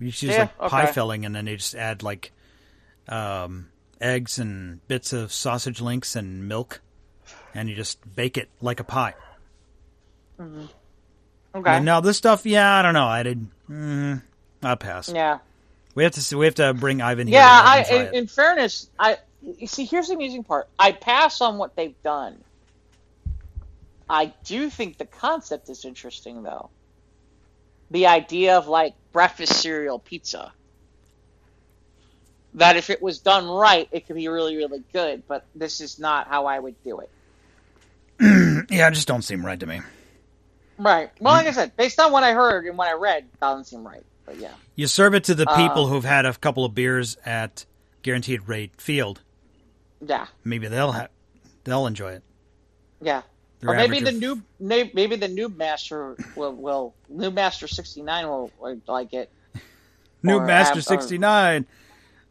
[0.00, 2.32] You just use Yeah, like pie filling, and then you just add like
[3.08, 3.68] um,
[4.00, 6.80] eggs and bits of sausage links and milk,
[7.54, 9.14] and you just bake it like a pie.
[10.38, 10.68] Mm.
[11.54, 11.70] Okay.
[11.76, 13.06] And now this stuff, yeah, I don't know.
[13.06, 13.46] I did.
[13.70, 14.22] Mm,
[14.62, 15.08] I'll pass.
[15.08, 15.38] yeah.
[15.96, 16.20] We have to.
[16.22, 17.38] see- We have to bring Ivan here.
[17.38, 20.68] Yeah, I in, in fairness, I you see here's the amusing part.
[20.78, 22.38] I pass on what they've done.
[24.08, 26.70] I do think the concept is interesting though.
[27.90, 30.52] The idea of like breakfast cereal pizza.
[32.54, 35.98] That if it was done right, it could be really, really good, but this is
[35.98, 37.10] not how I would do it.
[38.70, 39.80] yeah, it just don't seem right to me.
[40.78, 41.10] Right.
[41.20, 43.86] Well, like I said, based on what I heard and what I read, doesn't seem
[43.86, 44.02] right.
[44.26, 44.52] But yeah.
[44.74, 47.64] You serve it to the people uh, who've had a couple of beers at
[48.02, 49.22] Guaranteed Rate Field.
[50.00, 50.26] Yeah.
[50.44, 51.08] Maybe they'll ha-
[51.64, 52.22] they'll enjoy it.
[53.00, 53.22] Yeah.
[53.60, 58.50] Their or maybe the new maybe the new master will will new master 69 will,
[58.60, 59.30] will like it
[60.22, 61.66] New or Master sixty nine.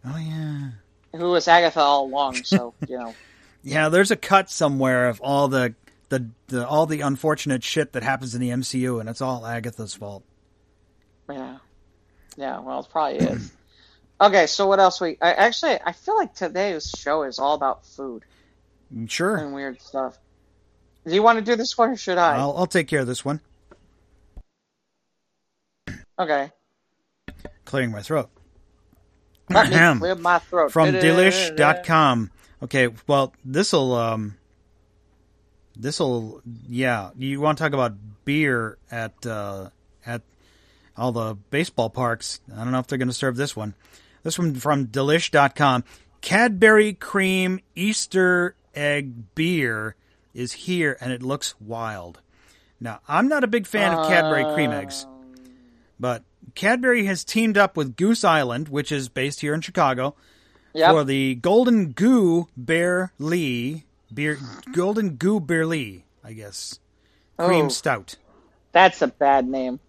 [0.05, 0.69] Oh yeah,
[1.13, 3.15] who was agatha all along so you know
[3.63, 3.89] yeah.
[3.89, 5.73] There's a cut somewhere of all the,
[6.09, 9.95] the the all the unfortunate shit that happens in the MCU, and it's all Agatha's
[9.95, 10.23] fault.
[11.29, 11.57] yeah
[12.37, 13.51] yeah well it probably is.
[14.19, 17.85] Okay so what else we I, actually i feel like today's show is all about
[17.85, 18.23] food
[19.07, 20.17] Sure, and weird stuff.
[21.05, 22.37] Do you want to do this one or should i?
[22.37, 23.41] I'll I'll take care of this one.
[26.17, 26.51] okay.
[27.65, 28.29] Clearing my throat.
[29.49, 30.71] let me clear my throat.
[30.71, 32.31] From delish.com.
[32.63, 34.37] Okay, well, this'll um
[35.75, 39.69] this'll yeah, you want to talk about beer at uh
[40.05, 40.21] at
[40.97, 42.39] all the baseball parks.
[42.53, 43.73] I don't know if they're going to serve this one.
[44.23, 45.83] This one from delish.com.
[46.21, 49.95] Cadbury cream Easter egg beer
[50.33, 52.19] is here and it looks wild.
[52.79, 55.05] Now, I'm not a big fan of Cadbury cream eggs.
[55.99, 56.23] But
[56.55, 60.15] Cadbury has teamed up with Goose Island, which is based here in Chicago,
[60.73, 60.91] Yep.
[60.91, 64.37] for the Golden Goo Bear Lee beer,
[64.73, 66.79] Golden Gooberly, I guess,
[67.37, 67.69] cream Oh.
[67.69, 68.15] stout,
[68.73, 69.79] that's a bad name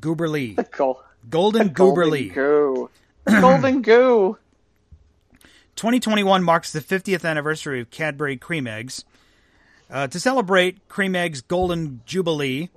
[0.00, 2.32] Goober Lee, Go- Golden Gooberly.
[2.34, 2.90] golden goo
[3.40, 4.38] golden goo
[5.76, 9.04] 2021 marks the 50th anniversary of Cadbury cream eggs.
[9.90, 12.70] Uh, to celebrate Cream Eggs Golden Jubilee,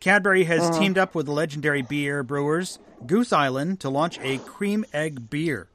[0.00, 0.78] Cadbury has Uh-huh.
[0.78, 5.68] teamed up with the legendary beer brewers Goose Island to launch a cream egg beer.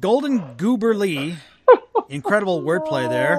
[0.00, 1.36] Golden Gooberly,
[2.08, 3.36] incredible wordplay there.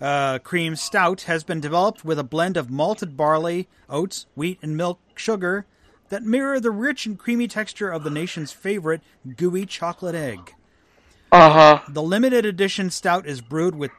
[0.00, 4.76] Uh, cream stout has been developed with a blend of malted barley, oats, wheat, and
[4.76, 5.66] milk sugar
[6.08, 9.00] that mirror the rich and creamy texture of the nation's favorite
[9.36, 10.54] gooey chocolate egg.
[11.32, 13.90] uh-huh The limited edition stout is brewed with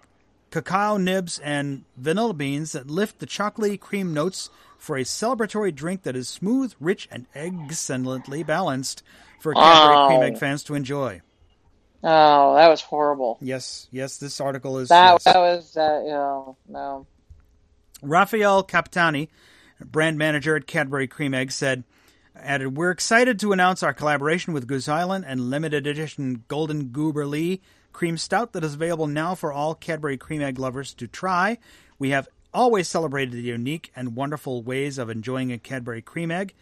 [0.51, 6.03] cacao nibs and vanilla beans that lift the chocolatey cream notes for a celebratory drink
[6.03, 9.01] that is smooth, rich, and excellently balanced
[9.39, 10.05] for Cadbury Oh.
[10.07, 11.21] cream egg fans to enjoy.
[12.07, 14.89] Oh that was horrible Yes, yes, this article is.
[14.89, 15.23] That yes.
[15.25, 17.07] that was uh, you know no.
[18.01, 19.29] Raphael Capitani,
[19.79, 21.83] brand manager at Cadbury Cream Egg, said,
[22.35, 27.61] added, We're excited to announce our collaboration with Goose Island and limited edition Golden Gooberly
[27.93, 31.57] cream stout that is available now for all Cadbury Cream Egg lovers to try.
[31.97, 36.53] We have always celebrated the unique and wonderful ways of enjoying a Cadbury Cream Egg.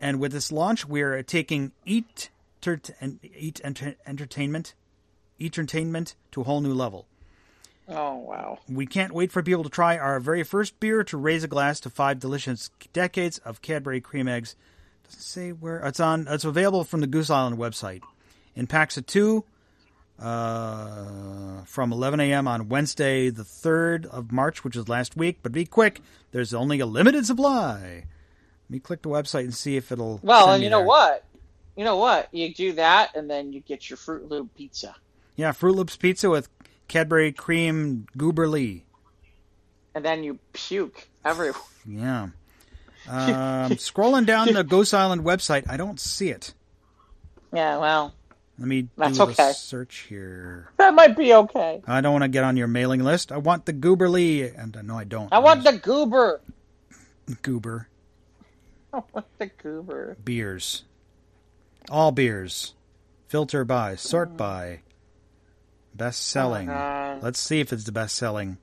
[0.00, 2.30] And with this launch, we're taking Eat,
[3.22, 4.74] eat enter- Entertainment,
[5.40, 7.06] Entertainment to a whole new level.
[7.88, 8.58] Oh wow.
[8.68, 11.80] We can't wait for people to try our very first beer to raise a glass
[11.80, 14.56] to five delicious decades of Cadbury cream eggs.
[15.04, 16.26] Doesn't say where it's on.
[16.28, 18.02] It's available from the Goose Island website.
[18.54, 19.44] in packs of two
[20.18, 22.48] uh, from 11 a.m.
[22.48, 25.38] on Wednesday, the 3rd of March, which was last week.
[25.42, 26.00] But be quick,
[26.32, 28.04] there's only a limited supply.
[28.66, 30.20] Let me click the website and see if it'll.
[30.22, 30.86] Well, and you know there.
[30.86, 31.24] what?
[31.78, 32.28] You know what?
[32.34, 34.96] You do that, and then you get your Fruit Loop pizza,
[35.36, 36.48] Yeah, Fruit Loops pizza with
[36.88, 38.82] Cadbury cream gooberly.
[39.94, 41.60] and then you puke everywhere.
[41.86, 42.28] Yeah.
[43.08, 46.52] Um, scrolling down the Goose Island website, I don't see it.
[47.54, 48.12] Yeah, well,
[48.58, 49.52] Let me That's do okay.
[49.52, 50.68] search here.
[50.76, 51.80] that might be okay.
[51.86, 53.32] I don't want to get on your mailing list.
[53.32, 55.32] I want the gooberly, and uh, no, I don't.
[55.32, 56.42] I want the goober.
[57.40, 57.88] goober
[58.92, 60.16] I want the goober.
[60.22, 60.84] beers.
[61.90, 62.74] All beers.
[63.28, 64.80] Filter by, sort by.
[65.94, 66.66] Best selling.
[66.66, 67.22] God.
[67.22, 68.58] Let's see if it's the best selling.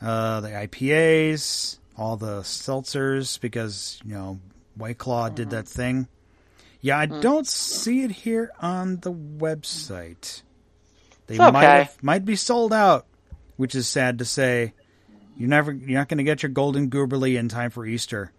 [0.00, 4.40] Uh, the IPAs, all the seltzers, because you know
[4.76, 5.56] White Claw did Mm-hmm.
[5.56, 6.08] that thing.
[6.80, 10.40] Yeah, I don't see it here on the website.
[11.26, 11.60] They might okay.
[11.60, 13.06] have, might be sold out,
[13.56, 14.72] which is sad to say.
[15.36, 18.32] You're never you're not going to get your golden gooberly in time for Easter.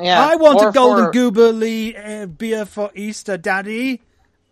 [0.00, 4.00] Yeah, I want a golden for- gooberly uh, beer for Easter, Daddy.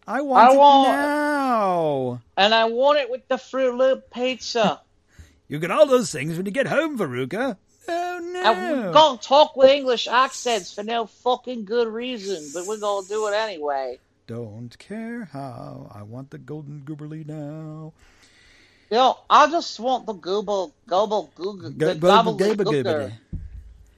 [0.06, 2.20] I want I it want- now.
[2.36, 4.80] and I want it with the Fruit Loop pizza.
[5.48, 7.58] You get all those things when you get home, Veruca.
[7.86, 8.42] Oh no!
[8.42, 13.06] And we're gonna talk with English accents for no fucking good reason, but we're gonna
[13.06, 13.98] do it anyway.
[14.26, 15.90] Don't care how.
[15.94, 17.92] I want the golden gooberly now.
[18.90, 22.82] Know, I just want the gobble, gobble, google, Go- the go- gobble, go- go- google.
[22.82, 23.10] go-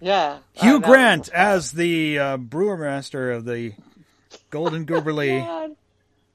[0.00, 0.38] Yeah.
[0.52, 0.86] Hugh know.
[0.86, 3.72] Grant as the uh, brewer master of the
[4.50, 5.74] golden gooberly,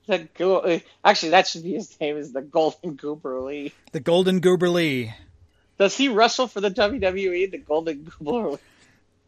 [0.08, 2.17] The go- Actually, that should be his name.
[2.17, 3.72] Is the Golden Gooberly.
[3.91, 5.13] The golden gooberly.
[5.78, 7.52] Does he wrestle for the WWE?
[7.52, 8.60] The Golden Gooberly.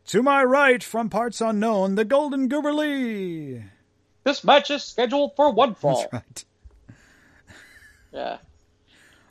[0.08, 3.64] To my right, from parts unknown, the golden gooberly.
[4.24, 6.08] This match is scheduled for one fall.
[6.12, 6.46] That's right.
[8.14, 8.38] Yeah.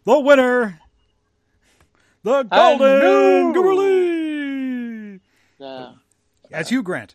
[0.04, 0.80] The winner,
[2.22, 4.19] the golden gooberly.
[6.50, 7.14] That's Hugh Grant.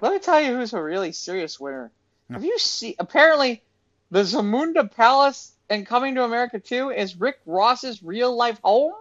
[0.00, 1.90] Let me tell you who's a really serious winner.
[2.30, 2.94] Have you seen?
[2.98, 3.62] Apparently,
[4.10, 8.94] the Zamunda Palace and Coming to America 2 is Rick Ross's real life home.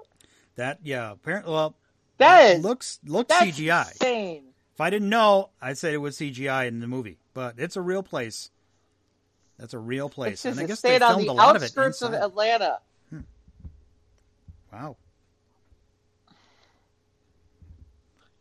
[0.55, 1.11] That yeah.
[1.11, 1.75] Apparently, well,
[2.17, 3.91] That is looks looks that's CGI.
[3.91, 4.43] insane.
[4.73, 7.81] If I didn't know, I'd say it was CGI in the movie, but it's a
[7.81, 8.49] real place.
[9.57, 11.61] That's a real place, and I guess they stayed on filmed the a lot of
[11.61, 12.13] it outskirts of.
[12.13, 12.79] Atlanta.
[13.09, 13.19] Hmm.
[14.71, 14.95] Wow.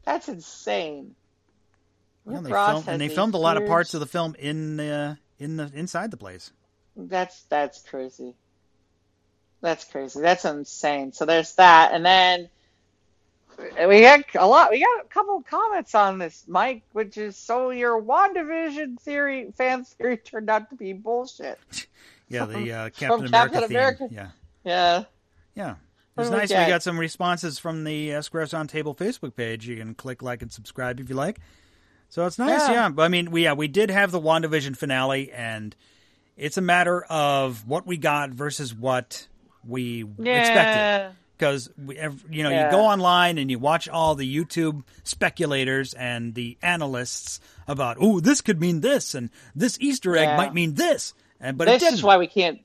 [0.08, 1.14] That's insane.
[2.24, 5.18] Rick they filmed, and they filmed a lot of parts of the film in the
[5.38, 6.50] in the inside the place.
[6.96, 8.32] That's that's crazy.
[9.60, 10.22] That's crazy.
[10.22, 11.12] That's insane.
[11.12, 12.48] So there's that, and then
[13.58, 14.70] we got a lot.
[14.70, 19.52] We got a couple of comments on this, Mike, which is so your WandaVision theory,
[19.58, 21.58] fan theory, turned out to be bullshit.
[22.30, 23.70] Yeah, the uh, Captain America Captain.
[23.70, 24.08] America.
[24.10, 24.28] Yeah,
[24.62, 25.04] Yeah.
[25.54, 25.74] yeah.
[26.18, 26.64] What It's nice.
[26.66, 29.66] We got some responses from the uh, Squares on Table Facebook page.
[29.68, 31.38] You can click like and subscribe if you like.
[32.08, 32.60] So it's nice.
[32.68, 32.72] Yeah.
[32.72, 32.88] Yeah.
[32.88, 35.74] But I mean, we yeah we did have the WandaVision finale, and
[36.36, 39.26] it's a matter of what we got versus what
[39.66, 40.24] we expected.
[40.26, 41.10] Yeah.
[41.36, 42.66] because you know Yeah.
[42.66, 48.20] you go online and you watch all the YouTube speculators and the analysts about oh
[48.20, 52.02] this could mean this and this Easter egg might mean this and but This is
[52.02, 52.58] why we can't.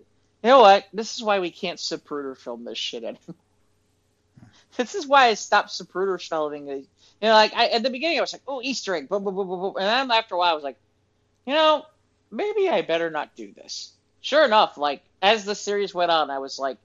[0.44, 0.86] You know what?
[0.94, 3.36] This is why we can't Zapruder film this shit anymore.
[4.78, 6.88] This is why I stopped it.
[7.22, 9.36] You know, like I, at the beginning, I was like, "Oh, Easter egg," boom, boom,
[9.36, 9.74] boom, boom.
[9.78, 10.78] and then after a while, I was like,
[11.46, 11.86] "You know,
[12.32, 16.40] maybe I better not do this." Sure enough, like as the series went on, I
[16.40, 16.78] was like,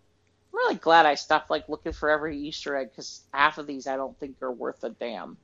[0.52, 3.86] "I'm really glad I stopped like looking for every Easter egg because half of these
[3.86, 5.38] I don't think are worth a damn."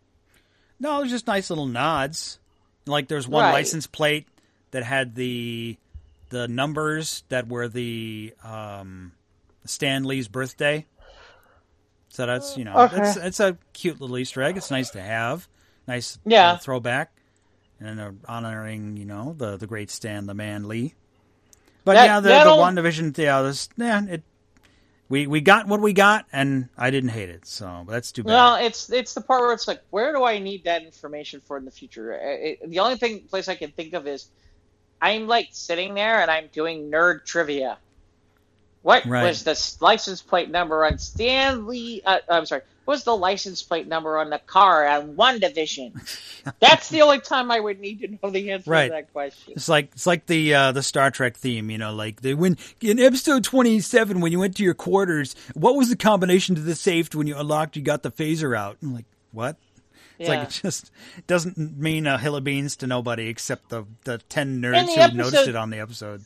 [0.81, 2.39] no, it was just nice little nods.
[2.87, 3.53] Like there's one Right.
[3.53, 4.27] license plate
[4.73, 5.77] that had the
[6.31, 9.13] the numbers that were the um,
[9.65, 10.85] Stan Lee's birthday.
[12.15, 12.99] So that's you know Okay.
[13.01, 14.57] it's it's a cute little Easter egg.
[14.57, 15.49] It's nice to have,
[15.89, 16.53] nice Yeah.
[16.53, 17.11] uh, throwback,
[17.81, 20.95] and uh, honoring you know the the great Stan the Man Lee.
[21.85, 24.23] But That- yeah, the, the WandaVision, yeah, this yeah it.
[25.09, 28.31] We we got what we got, and I didn't hate it, so that's too bad.
[28.31, 31.57] Well, it's it's the part where it's like, where do I need that information for
[31.59, 32.13] in the future?
[32.13, 34.29] It, it- the only thing place I can think of is
[35.03, 37.77] I'm like sitting there and I'm doing nerd trivia.
[38.85, 39.25] What Right.
[39.25, 42.03] was the license plate number on Stan Lee?
[42.05, 42.61] Uh, I'm sorry.
[42.85, 46.53] What was the license plate number on the car on WandaVision?
[46.61, 48.89] That's the only time I would need to know the answer Right.
[48.89, 49.55] to that question.
[49.57, 52.59] It's like it's like the uh, the Star Trek theme, you know, like the, when
[52.83, 56.61] in episode twenty seven when you went to your quarters, what was the combination to
[56.61, 57.77] the safe when you unlocked?
[57.77, 58.77] You got the phaser out.
[58.83, 59.57] I'm like, what?
[60.19, 60.41] It's Yeah.
[60.41, 60.91] like it just
[61.27, 65.15] doesn't mean a hill of beans to nobody except the the ten nerds who episode-
[65.17, 66.23] noticed it on the episode.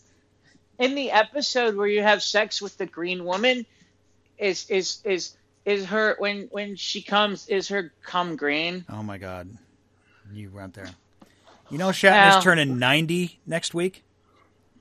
[0.79, 3.67] In the episode where you have sex with the green woman
[4.38, 9.19] is is is is her when when she comes is her cum green Oh my
[9.19, 9.49] god,
[10.33, 10.91] you went there.
[11.71, 14.05] You know, Shatner's Well- turning ninety next week.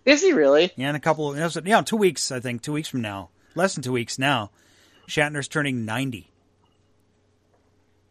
[0.06, 2.88] is he really Yeah, in a couple of yeah, two weeks I think, two weeks
[2.88, 4.52] from now, less than two weeks now.
[5.08, 6.30] Shatner's turning ninety.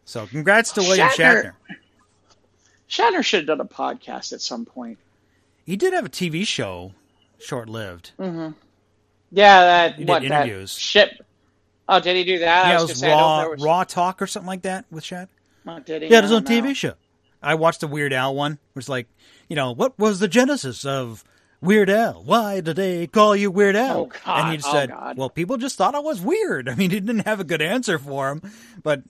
[0.04, 1.52] So congrats to William Shatner- Shatner.
[2.88, 4.98] Shatner should have done a podcast at some point
[5.64, 6.92] He did have a TV show,
[7.38, 8.12] short lived.
[8.18, 8.50] yeah
[9.30, 10.74] that He did what interviews.
[10.74, 11.10] that ship
[11.88, 13.62] oh did he do that I yeah, it was was I don't know raw was-
[13.62, 15.28] raw talk or something like that with Shat.
[15.66, 16.08] oh, did he?
[16.08, 16.50] Yeah, it was on know.
[16.50, 16.94] TV show.
[17.42, 18.52] I watched the Weird Al one.
[18.52, 19.06] It was like,
[19.48, 21.22] you know, what was the genesis of
[21.60, 22.22] Weird Al?
[22.24, 23.98] Why did they call you Weird Al?
[24.00, 24.20] Oh, God.
[24.26, 25.16] And he Oh, said, God.
[25.16, 26.68] well, people just thought I was weird.
[26.68, 28.42] I mean, he didn't have a good answer for him,
[28.82, 29.02] but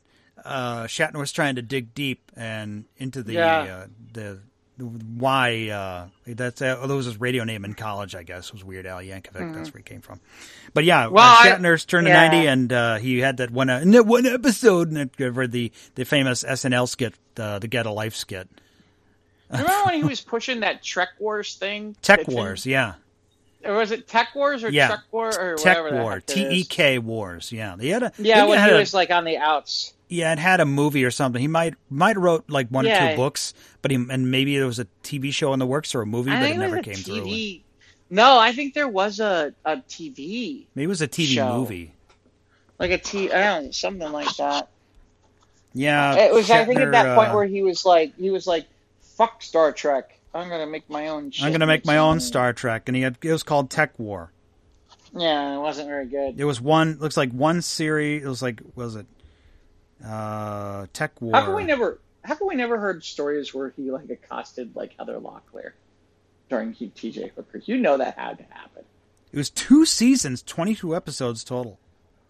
[0.45, 3.59] uh, Shatner was trying to dig deep and into the Yeah.
[3.61, 4.41] uh, the
[4.79, 5.69] why.
[5.69, 8.53] Uh, that's uh, that was his radio name in college, I guess.
[8.53, 9.55] Was Weird Al Yankovic?
[9.55, 10.21] That's where he came from.
[10.75, 11.15] But yeah, Mm-hmm.
[11.15, 12.29] Well, uh, I- Shatner's turning yeah.
[12.29, 15.73] ninety, and uh, he had that one uh, that one episode, and it, for the
[15.95, 18.49] the famous SNL skit, uh, the Get a Life skit.
[19.51, 22.95] remember when he was pushing that Trek Wars thing Tech Wars, yeah.
[23.65, 24.89] or was it Tech Wars or Yeah.
[24.89, 26.65] Trek War or Tech whatever War, T E.
[26.65, 27.77] K Wars, yeah.
[27.79, 30.39] They had a yeah when had he a- was like on the outs yeah, it
[30.39, 31.41] had a movie or something.
[31.41, 34.79] He might might wrote like one or two books, but he and maybe there was
[34.79, 36.85] a TV show in the works or a movie, I but it it never was
[36.85, 37.61] came a through.
[38.09, 41.59] No, I think there was a, a TV, Maybe it was a TV Show.
[41.59, 41.93] movie.
[42.79, 44.69] like a T, I don't know, something like that.
[45.75, 48.47] Yeah, it was, I think, at that point uh, where he was like, he was
[48.47, 48.67] like,
[49.17, 51.45] "Fuck Star Trek, I'm gonna make my own." Shit.
[51.45, 53.99] I'm going to make my own Star Trek, and he had it was called Tech
[53.99, 54.31] War.
[55.15, 56.39] Yeah, it wasn't very good.
[56.41, 58.23] It was one looks like one series.
[58.23, 59.07] It was like what was it
[60.05, 61.33] uh Tech War?
[61.35, 62.01] How come we never?
[62.25, 65.73] How come we never heard stories where he like accosted like Heather Locklear
[66.51, 67.33] during T.J.
[67.37, 67.63] Hooker?
[67.65, 68.85] You know that had to happen.
[69.33, 71.79] It was two seasons, 22 episodes total.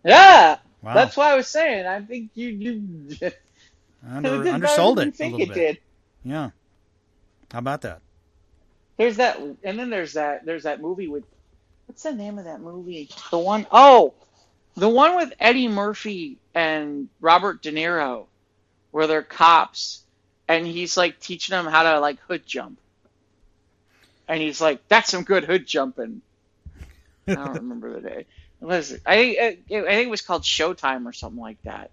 [0.05, 0.95] Yeah, Wow.
[0.95, 1.87] that's why I was saying.
[1.87, 3.17] I think you you
[4.09, 5.73] Under, it undersold it think a little it bit.
[5.75, 5.79] did.
[6.25, 6.51] Yeah.
[7.51, 8.01] How about that?
[8.97, 10.45] There's that, and then there's that.
[10.47, 11.25] There's that movie with
[11.87, 13.09] what's the name of that movie?
[13.31, 14.15] The one oh,
[14.77, 18.27] the one with Eddie Murphy and Robert De Niro,
[18.91, 20.03] where they're cops,
[20.49, 22.79] and he's like teaching them how to like hood jump,
[24.29, 26.21] and he's like, "That's some good hood jumping."
[27.27, 28.27] I don't remember the day.
[28.61, 29.03] What is it?
[29.05, 31.91] I think uh, I think it was called Showtime or something like that.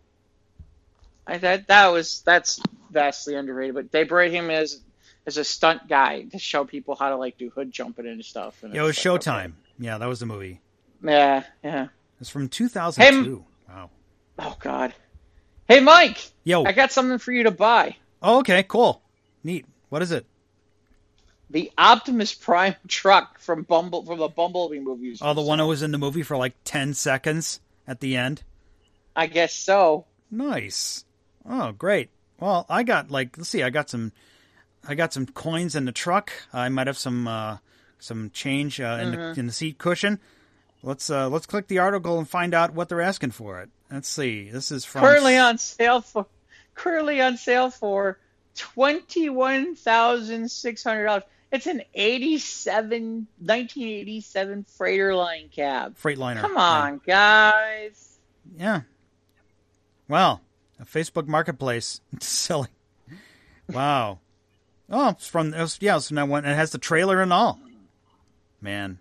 [1.26, 4.82] I that that was that's vastly underrated, but they brought him as
[5.26, 8.62] as a stunt guy to show people how to like do hood jumping and stuff.
[8.64, 9.54] And Yeah, it was it's like, Showtime.
[9.80, 10.60] Yeah, that was the movie.
[11.02, 11.88] Yeah, yeah.
[12.24, 13.44] It's from 2002.
[13.68, 13.90] wow.
[14.40, 14.94] Oh God.
[15.68, 16.64] Hey Mike, Yo.
[16.64, 17.98] I got something for you to buy.
[18.22, 19.02] Oh, okay, cool.
[19.44, 19.66] Neat.
[19.90, 20.26] What is it?
[21.50, 25.20] The Optimus Prime truck from Bumble from the Bumblebee movies.
[25.22, 28.44] Oh, the one that was in the movie for like 10 seconds at the end?
[29.18, 30.06] I guess so.
[30.32, 31.04] Nice.
[31.46, 32.10] Oh, great.
[32.40, 34.14] Well, I got like let's see, I got some
[34.88, 36.32] I got some coins in the truck.
[36.54, 37.58] I might have some uh
[38.00, 39.34] some change uh, in Mm-hmm.
[39.34, 40.22] the in the seat cushion.
[40.84, 43.70] Let's uh let's click the article and find out what they're asking for it.
[43.90, 44.50] Let's see.
[44.50, 46.28] This is from Currently on sale for
[46.76, 48.20] currently on sale for
[48.56, 51.24] twenty one thousand six hundred dollars.
[51.54, 55.96] It's an 87, 1987 freighter line cab.
[56.02, 56.42] Freightliner.
[56.42, 58.18] Come on, guys.
[58.58, 58.82] Yeah.
[60.08, 60.42] Wow.
[60.80, 62.72] A Facebook Marketplace selling.
[63.72, 64.18] Wow.
[64.90, 66.00] Oh, it's from it was, yeah.
[66.00, 67.60] So now one it has the trailer and all.
[68.60, 68.98] Man,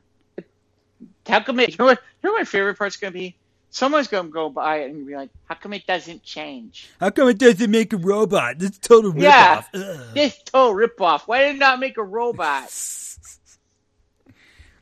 [1.26, 1.70] How come it?
[1.70, 1.98] You know what?
[2.22, 3.36] You know what my favorite part's gonna be?
[3.70, 7.28] Someone's gonna go buy it and be like, "How come it doesn't change?" how come
[7.28, 8.56] it doesn't make a robot?
[8.60, 9.22] It's total ripoff.
[9.22, 9.62] Yeah.
[9.74, 10.14] Ugh.
[10.14, 11.22] This total ripoff.
[11.22, 12.70] Why did it not make a robot?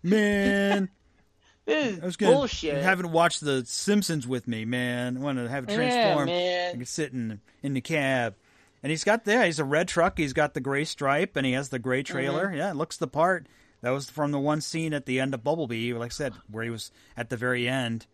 [0.03, 0.89] Man,
[1.67, 2.75] This I was is gonna bullshit.
[2.75, 5.19] you haven't watched the Simpsons with me, man.
[5.19, 6.27] I want to have it Yeah, transform.
[6.27, 6.71] man.
[6.71, 8.35] I can sit in in the cab,
[8.83, 9.45] and he's got there.
[9.45, 10.17] He's a red truck.
[10.19, 12.47] He's got the gray stripe, and he has the gray trailer.
[12.47, 12.57] Mm-hmm.
[12.57, 13.47] Yeah, it looks the part.
[13.83, 16.65] That was from the one scene at the end of Bumblebee, like I said, where
[16.65, 18.07] he was at the very end,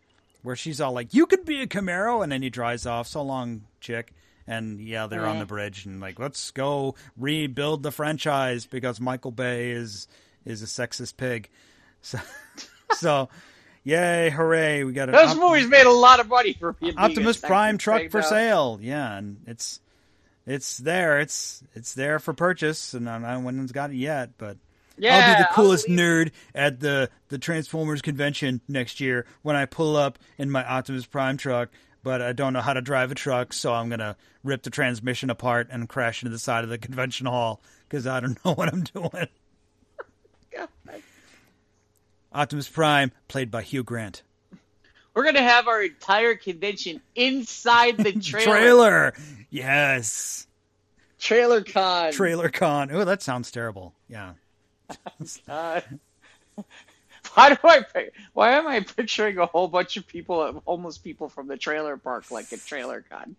[0.43, 3.07] where she's all like, "You could be a Camaro," and then he drives off.
[3.07, 4.13] So long, chick.
[4.49, 9.31] And yeah, they're on the bridge, and like, let's go rebuild the franchise because Michael
[9.31, 10.07] Bay is
[10.45, 11.49] is a sexist pig.
[12.01, 12.19] So,
[12.93, 13.29] so
[13.83, 14.83] yay, hooray!
[14.85, 18.09] We got Those op- movies made a lot of money for being Optimus Prime truck
[18.11, 18.27] for though.
[18.29, 18.79] sale.
[18.81, 19.81] Yeah, and it's
[20.45, 21.19] it's there.
[21.19, 24.37] It's it's there for purchase, and I no one's got it yet.
[24.37, 24.57] But
[24.97, 29.65] Yeah, I'll be the coolest nerd at the the Transformers convention next year when I
[29.65, 31.69] pull up in my Optimus Prime truck.
[32.03, 35.29] but I don't know how to drive a truck, so I'm gonna rip the transmission
[35.29, 38.71] apart and crash into the side of the convention hall because I don't know what
[38.73, 39.11] I'm doing.
[40.55, 40.69] God.
[42.33, 44.21] Optimus Prime, played by Hugh Grant.
[45.13, 48.45] We're gonna have our entire convention inside the trailer.
[48.45, 49.13] Trailer,
[49.49, 50.47] yes.
[51.19, 52.11] Trailer con.
[52.13, 52.91] Trailer con.
[52.91, 53.93] Oh, that sounds terrible.
[54.07, 54.33] Yeah.
[55.47, 55.81] Uh,
[57.33, 57.83] why do I?
[58.33, 62.25] Why am I picturing a whole bunch of people, homeless people from the trailer park,
[62.29, 63.35] like a trailer con?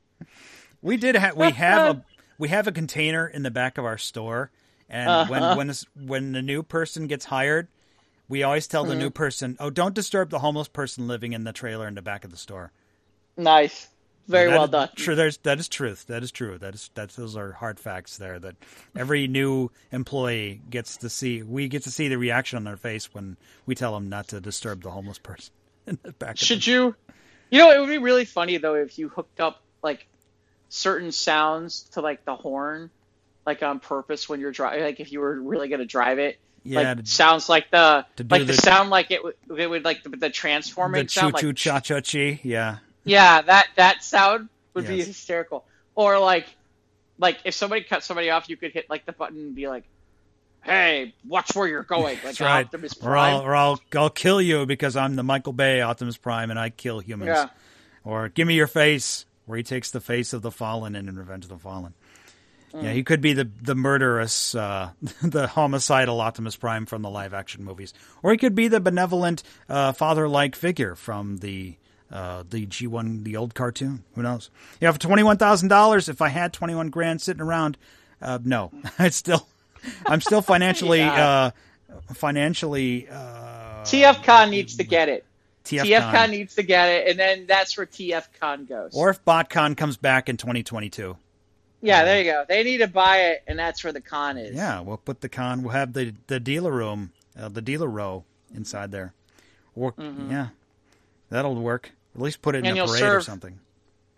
[0.82, 2.02] We did have we have a
[2.38, 4.50] we have a container in the back of our store,
[4.88, 5.26] and Uh-huh.
[5.26, 7.68] when when this, when the new person gets hired,
[8.28, 8.96] we always tell the Mm-hmm.
[8.96, 12.24] new person, "Oh, don't disturb the homeless person living in the trailer in the back
[12.24, 12.72] of the store."
[13.38, 13.88] Nice,
[14.28, 14.90] very well done.
[14.94, 16.06] True, there's that is truth.
[16.06, 16.58] That is true.
[16.58, 18.38] That is that those are hard facts there.
[18.38, 18.56] That
[18.96, 21.42] every new employee gets to see.
[21.42, 24.40] We get to see the reaction on their face when we tell them not to
[24.40, 25.52] disturb the homeless person
[25.86, 26.36] in the back.
[26.36, 26.96] Should the, you?
[27.50, 30.06] You know, it would be really funny though if you hooked up like
[30.68, 32.90] certain sounds to like the horn,
[33.46, 34.84] like on purpose when you're driving.
[34.84, 38.44] Like if you were really gonna drive it, yeah, like sounds like the like the,
[38.44, 41.46] the- sound like it would it would like the, the the transforming choo sound choo
[41.48, 42.40] like cha cha chi.
[42.42, 45.64] Yeah, yeah that that sound would be hysterical.
[45.94, 46.46] Or like
[47.18, 49.84] like if somebody cut somebody off, you could hit like the button and be like,
[50.62, 52.64] "Hey, watch where you're going." Like that's right.
[52.64, 56.50] Optimus Or I'll, or I'll I'll kill you because I'm the Michael Bay Optimus Prime
[56.50, 57.28] and I kill humans.
[57.28, 57.48] Yeah.
[58.04, 61.18] Or give me your face, where he takes the face of the fallen and in
[61.18, 61.94] Revenge of the Fallen.
[62.72, 62.84] Mm.
[62.84, 64.90] Yeah, he could be the the murderous, uh,
[65.22, 67.92] the homicidal Optimus Prime from the live action movies,
[68.22, 71.76] or he could be the benevolent uh, father like figure from the
[72.12, 74.04] uh, the G one, the old cartoon.
[74.14, 74.50] Who knows?
[74.80, 77.76] Yeah, for twenty one thousand dollars, if I had twenty one grand sitting around,
[78.22, 79.46] uh, no, I'd still,
[80.06, 81.28] I'm still financially, Yeah.
[81.28, 81.50] uh,
[82.14, 83.08] financially.
[83.10, 85.24] Uh, TFCon needs to get it.
[85.64, 85.84] TFCon.
[85.84, 88.94] TFCon needs to get it, and then that's where TFCon goes.
[88.94, 91.16] or if BotCon comes back in 2022.
[91.82, 92.44] yeah, there you go.
[92.48, 94.54] They need to buy it, and that's where the con is.
[94.56, 95.62] Yeah, we'll put the con.
[95.62, 99.12] We'll have the the dealer room, uh, the dealer row inside there.
[99.76, 100.48] Or yeah,
[101.30, 101.92] that'll work.
[102.18, 102.66] At least put it in.
[102.66, 103.60] And a parade or serve- something.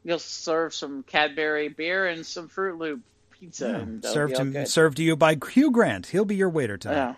[0.04, 3.76] You'll serve some Cadbury beer and some Fruit Loop pizza, Yeah.
[3.76, 4.68] and Served to good.
[4.68, 6.06] served to you by Hugh Grant.
[6.06, 6.94] He'll be your waiter tonight.
[6.96, 7.14] Yeah.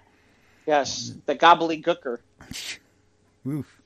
[0.67, 2.19] Yes, the gobbledygooker.
[3.47, 3.81] Oof.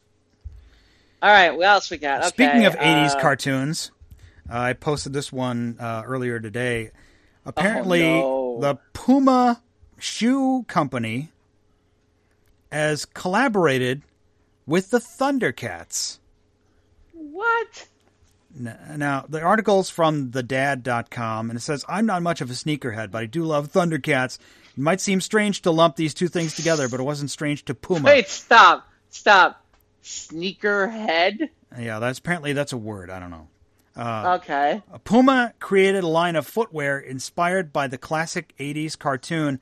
[1.23, 2.21] All right, what else we got?
[2.21, 3.91] Okay, Speaking of 80s uh, cartoons,
[4.51, 6.91] uh, I posted this one uh, earlier today.
[7.45, 8.61] Apparently, Oh, no.
[8.61, 9.63] the Puma
[9.99, 11.33] Shoe Company
[12.73, 14.03] has collaborated
[14.67, 16.19] with the Thundercats.
[17.37, 17.87] What?
[18.59, 23.23] Now, the article's from thedad.com, and it says, I'm not much of a sneakerhead, but
[23.23, 24.39] I do love Thundercats.
[24.77, 27.75] It might seem strange to lump these two things together, but it wasn't strange to
[27.75, 28.05] Puma.
[28.07, 29.63] Wait, stop, stop.
[30.03, 31.51] Sneakerhead.
[31.79, 33.11] Yeah, that's apparently that's a word.
[33.11, 33.49] I don't know.
[33.95, 34.83] Uh, Okay.
[35.05, 39.61] Puma created a line of footwear inspired by the classic 80s cartoon,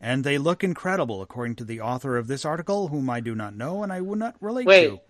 [0.00, 3.56] and they look incredible, according to the author of this article, whom I do not
[3.56, 4.88] know and I would not relate Wait.
[4.88, 5.00] to.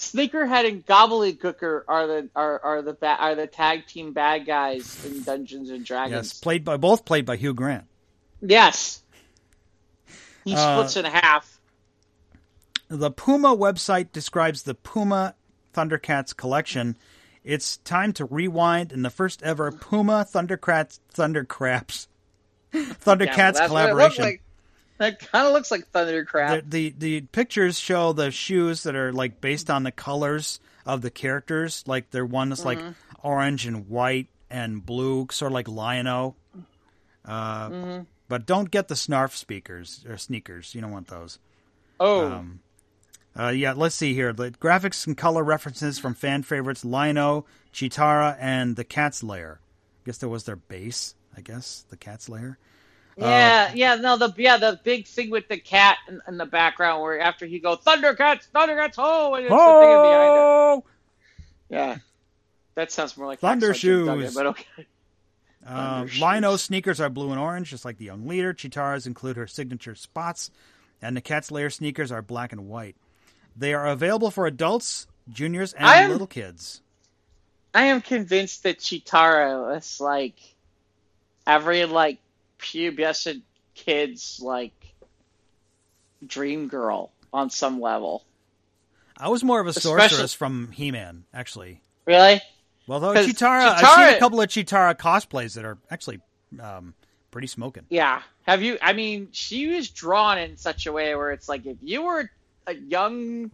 [0.00, 5.04] Sneakerhead and Gobbledygooker are the are are the ba- are the tag team bad guys
[5.04, 6.32] in Dungeons and Dragons.
[6.32, 7.84] Yes, played by both played by Hugh Grant.
[8.40, 9.02] Yes.
[10.44, 11.60] He Uh, splits in half.
[12.88, 15.34] The Puma website describes the Puma
[15.74, 16.96] Thundercats collection.
[17.44, 22.08] It's time to rewind in the first ever Puma Thundercats Thundercraps
[22.72, 24.24] Thundercats Yeah, well, collaboration.
[24.24, 24.42] like.
[25.00, 26.70] That kind of looks like Thundercrap.
[26.70, 31.00] the, the the pictures show the shoes that are like based on the colors of
[31.00, 31.82] the characters.
[31.86, 32.78] Like they're one that's like
[33.22, 36.34] orange and white and blue, sort of like Lion-O.
[37.24, 40.74] Uh, But don't get the snarf speakers or sneakers.
[40.74, 41.38] You don't want those.
[41.98, 42.60] oh, Um,
[43.38, 44.32] uh, yeah, let's see here.
[44.32, 49.60] The graphics and color references from fan favorites Lion-O, Cheetara, and the Cat's Lair.
[49.62, 51.14] I guess that was their base.
[51.36, 52.58] I guess the Cat's Lair.
[53.16, 53.94] Yeah, yeah.
[53.96, 57.46] No, the yeah the big thing with the cat in, in the background where after
[57.46, 60.40] he goes Thundercats, Thundercats, oh, and it's the thing behind it.
[60.40, 60.84] Oh!
[61.68, 61.96] Yeah,
[62.74, 64.34] that sounds more like Thunder Duggan, shoes.
[64.34, 64.86] but okay.
[65.66, 65.76] Um,
[66.08, 66.12] Thunder.
[66.20, 68.54] Lion-O's sneakers are blue and orange, just like the young leader.
[68.54, 70.50] Cheetara's include her signature spots,
[71.02, 72.96] and the Cat's Lair sneakers are black and white.
[73.56, 76.80] They are available for adults, juniors, and am- little kids.
[77.72, 80.34] I am convinced that Chitara is like
[81.46, 82.18] every like
[82.60, 83.42] pubescent
[83.74, 84.72] kid's like
[86.26, 88.24] dream girl on some level.
[89.16, 91.82] I was more of a Especially- sorceress from He-Man, actually.
[92.06, 92.40] Really?
[92.86, 96.20] Well, though Cheetara, I've seen a couple of Cheetara cosplays that are actually
[96.60, 96.94] um,
[97.30, 97.84] pretty smoking.
[97.88, 98.22] Yeah.
[98.42, 98.78] Have you?
[98.82, 102.28] I mean, she was drawn in such a way where it's like if you were
[102.66, 103.52] a young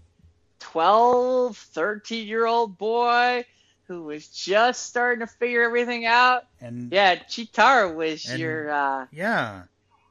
[0.61, 3.44] 12, 13 year old boy
[3.89, 6.45] who was just starting to figure everything out.
[6.61, 9.62] And Yeah, Cheetara was And- your uh yeah.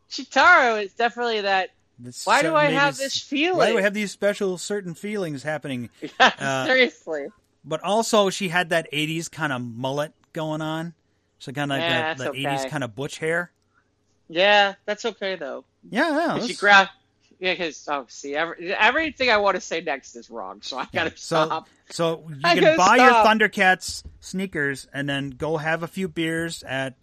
[0.09, 3.57] Cheetara is definitely that This why do I have this feeling?
[3.57, 5.89] Why do I have these special certain feelings happening?
[6.01, 7.27] Yeah, uh, seriously.
[7.63, 10.93] But also, she had that '80s kind of mullet going on,
[11.39, 12.69] so kind of Yeah, that's that '80s okay.
[12.69, 13.51] kind of butch hair.
[14.29, 15.65] Yeah, that's okay though.
[15.89, 16.45] Yeah, yeah.
[16.45, 16.91] She grabbed
[17.39, 20.87] yeah, because oh, see, every, everything I want to say next is wrong, so I
[20.91, 21.69] gotta so, stop.
[21.89, 22.97] so you I can buy stop.
[22.97, 26.95] your Thundercats sneakers and then go have a few beers at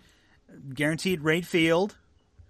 [0.75, 1.97] Guaranteed Rate Field.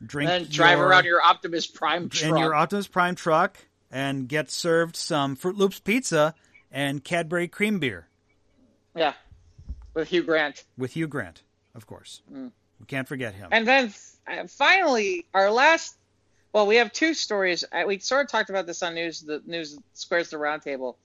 [0.04, 2.30] Drink And then drive your, around your Optimus Prime truck.
[2.30, 3.56] in your Optimus Prime truck
[3.90, 6.34] and get served some Fruit Loops pizza
[6.72, 8.08] and Cadbury cream beer
[8.94, 9.12] yeah,
[9.94, 10.64] with Hugh Grant.
[10.76, 11.42] with Hugh Grant,
[11.74, 12.22] of course.
[12.32, 12.50] Mm.
[12.80, 13.48] We can't forget him.
[13.52, 13.92] And then
[14.26, 15.96] uh, finally, our last.
[16.52, 17.64] Well, we have two stories.
[17.86, 19.20] We sort of talked about this on news.
[19.20, 20.96] The news squares the roundtable.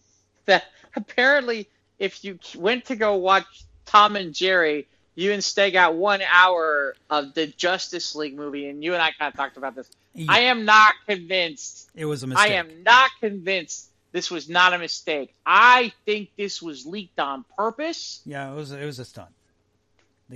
[0.46, 1.70] That apparently,
[2.00, 3.46] if you went to go watch
[3.86, 8.68] Tom and Jerry, you instead got one hour of the Justice League movie.
[8.68, 9.90] And you and I kind of talked about this.
[10.14, 11.90] Yeah, I am not convinced.
[11.96, 12.52] it was a mistake.
[12.52, 15.34] I am not convinced this was not a mistake.
[15.46, 18.22] I think this was leaked on purpose.
[18.26, 18.72] Yeah, it was.
[18.72, 19.30] It was a stunt.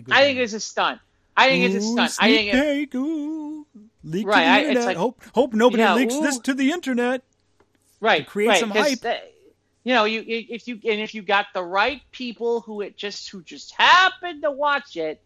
[0.09, 0.99] I think it's a stunt.
[1.35, 2.11] I think it's a stunt.
[2.19, 2.91] I think it,
[4.03, 4.85] leak Right, to the I- internet.
[4.85, 6.21] like- hope hope nobody Yeah, leaks ooh.
[6.21, 7.21] this to the internet.
[7.99, 8.99] right create right, some hype.
[9.01, 9.31] that-
[9.83, 13.29] you know, you if you and if you got the right people who it just
[13.29, 15.21] who just happened to watch it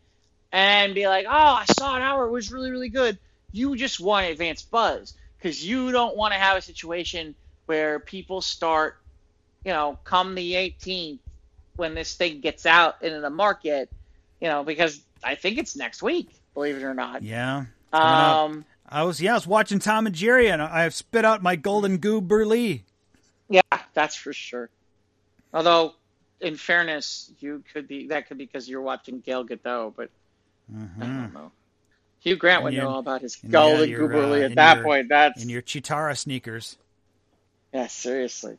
[0.52, 3.18] and be like, oh, I saw an hour, it was really really good.
[3.52, 8.42] You just want advance buzz because you don't want to have a situation where people
[8.42, 8.98] start,
[9.66, 11.20] you know, come the 18th
[11.76, 13.90] when this thing gets out into the market,
[14.40, 17.24] you know, because I think it's next week, believe it or not.
[17.24, 17.66] Yeah.
[18.04, 21.42] Um, I was yeah, I was watching Tom and Jerry, and I have spit out
[21.42, 22.22] my golden goo.
[23.50, 23.62] Yeah,
[23.94, 24.70] that's for sure.
[25.54, 25.94] Although,
[26.42, 30.10] in fairness, you could be that could be because you're watching Gal Gadot, but
[30.70, 31.52] I hmm don't know.
[32.22, 35.10] Hugh Grant would know all about his golden yeah, gooberly uh, at that your- point.
[35.10, 36.78] That's In your Cheetara sneakers.
[37.74, 38.58] yeah, seriously.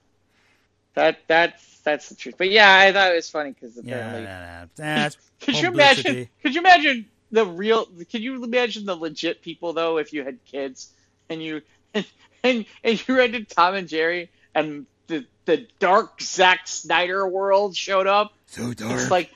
[0.95, 2.37] That that's that's the truth.
[2.39, 4.23] But yeah, I thought it was funny because Yeah, apparently.
[4.25, 6.29] nah, nah, that's Could you imagine?
[6.43, 7.07] Could you imagine
[7.37, 7.85] the real?
[8.11, 9.99] can you imagine the legit people though?
[9.99, 10.91] If you had kids
[11.29, 11.61] and you
[11.95, 12.07] and
[12.43, 18.07] and, and you rented Tom and Jerry and the the dark Zack Snyder world showed
[18.07, 18.33] up.
[18.47, 18.93] so dark.
[18.93, 19.31] It's like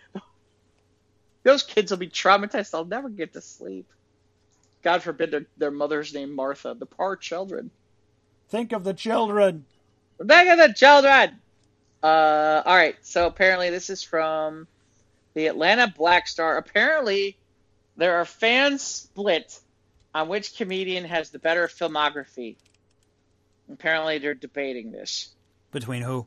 [1.42, 2.70] those kids will be traumatized.
[2.70, 3.86] They'll never get to sleep.
[4.82, 6.74] God forbid their, their mother's name Martha.
[6.78, 7.70] The poor children.
[8.48, 9.66] Think of the children.
[10.18, 11.38] Think of the children.
[12.02, 12.96] Uh, all right.
[13.02, 14.66] So apparently this is from
[15.34, 16.56] the Atlanta Black Star.
[16.56, 17.36] Apparently
[18.00, 19.60] there are fans split
[20.14, 22.56] on which comedian has the better filmography.
[23.70, 25.28] Apparently they're debating this.
[25.70, 26.26] Between who?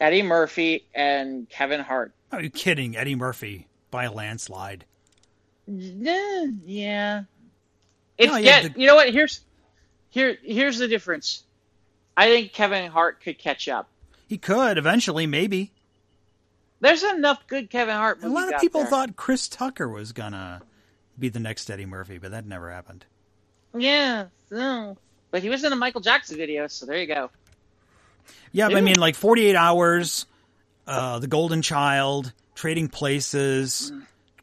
[0.00, 2.12] Eddie Murphy and Kevin Hart.
[2.32, 2.96] Are you kidding?
[2.96, 4.86] Eddie Murphy by a landslide.
[5.66, 7.22] Yeah.
[8.16, 9.12] It's No, yeah, get, the- you know what?
[9.12, 9.40] Here's
[10.08, 11.44] here here's the difference.
[12.16, 13.90] I think Kevin Hart could catch up.
[14.26, 15.70] He could eventually, maybe.
[16.80, 20.62] There's enough good Kevin Hart A lot of people thought Chris Tucker was gonna
[21.18, 23.04] be the next Eddie Murphy, but that never happened.
[23.76, 24.96] Yeah, no.
[25.30, 27.30] But he was in a Michael Jackson video, so there you go.
[28.52, 30.26] Yeah, but I mean, like 48 Hours,
[30.86, 33.92] uh, The Golden Child, Trading Places,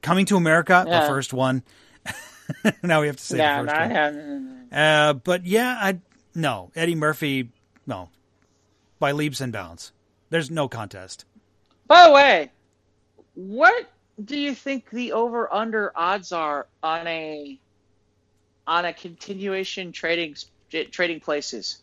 [0.02, 1.64] Coming to America, the first one.
[2.84, 3.96] now we have to say yeah, the first I one.
[3.96, 4.68] haven't.
[4.72, 6.00] Uh, but yeah, I
[6.36, 7.50] no Eddie Murphy,
[7.88, 8.10] no,
[9.00, 9.92] by leaps and bounds.
[10.30, 11.26] There's no contest.
[11.88, 12.52] By the way,
[13.34, 13.90] what
[14.24, 17.60] do you think the over under odds are on a
[18.68, 20.36] on a continuation trading
[20.92, 21.78] trading places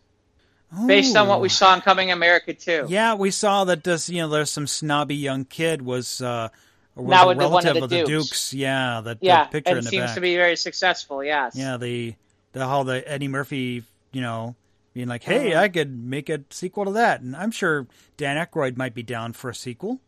[0.86, 2.86] based on what we saw in Coming America too?
[2.88, 6.48] Yeah, we saw that this you know there's some snobby young kid was uh
[6.94, 8.08] was Now a with one of relative the of the Dukes.
[8.08, 8.54] Dukes.
[8.54, 10.14] Yeah, that that Yeah, picture and in the seems back.
[10.16, 11.22] to be very successful.
[11.22, 11.56] Yes.
[11.56, 12.14] Yeah, the
[12.52, 14.56] the how the Eddie Murphy, you know,
[14.94, 15.62] being like, "Hey, Uh-huh.
[15.64, 19.32] I could make a sequel to that," and I'm sure Dan Aykroyd might be down
[19.32, 20.00] for a sequel.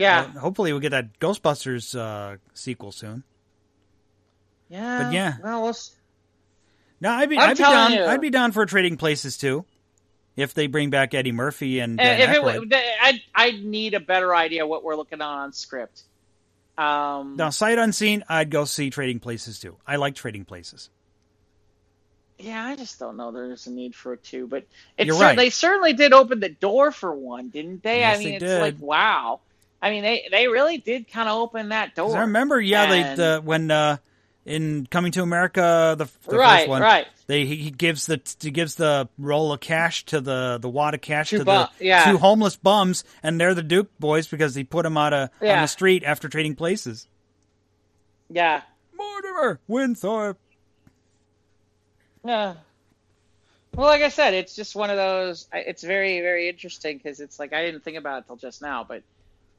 [0.00, 0.24] Yeah.
[0.32, 3.24] Hopefully, we'll get that Ghostbusters uh, sequel soon.
[4.68, 5.02] yeah.
[5.04, 5.34] but yeah.
[5.42, 5.94] Well, we'll s-
[7.00, 7.92] No, I'd be I'm I'd be down.
[7.92, 8.04] you.
[8.04, 9.64] I'd be down for Trading Places too,
[10.36, 12.54] if they bring back Eddie Murphy and Dan if it, Aykroyd.
[12.70, 16.02] w- I I need a better idea what we're looking on on script.
[16.76, 19.76] Um, now, sight unseen, I'd go see Trading Places too.
[19.86, 20.90] I like Trading Places.
[22.38, 23.32] Yeah, I just don't know.
[23.32, 24.64] There's a need for two, but
[24.96, 25.36] it's You're cer- right.
[25.36, 27.98] they certainly did open the door for one, didn't they?
[27.98, 28.60] Yes, I mean, they it's did.
[28.60, 29.40] like wow.
[29.80, 32.16] I mean, they they really did kind of open that door.
[32.16, 33.98] I remember, yeah, they the when uh,
[34.44, 37.06] in Coming to America, the, the Right, first one, right.
[37.26, 41.00] They he gives the he gives the roll of cash to the the wad of
[41.00, 42.10] cash Two to bum- the yeah.
[42.10, 45.46] two homeless bums, and they're the Duke boys because he put them out of, on
[45.62, 47.06] the street after trading places.
[48.30, 48.62] Yeah.
[48.96, 50.38] Mortimer Winthorpe.
[52.24, 52.54] Yeah.
[53.74, 55.46] Well, like I said, it's just one of those.
[55.52, 58.84] It's very, very interesting because it's like I didn't think about it till just now,
[58.88, 59.02] but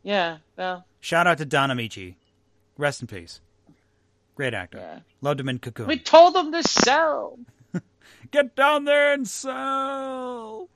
[0.04, 2.16] yeah, well, Shout out to Don Ameche.
[2.78, 3.40] Rest in peace.
[4.36, 4.78] Great actor.
[4.78, 5.00] yeah.
[5.22, 5.88] Loved him in Cocoon.
[5.88, 7.40] We told them to sell.
[8.32, 10.70] Get down there and sell.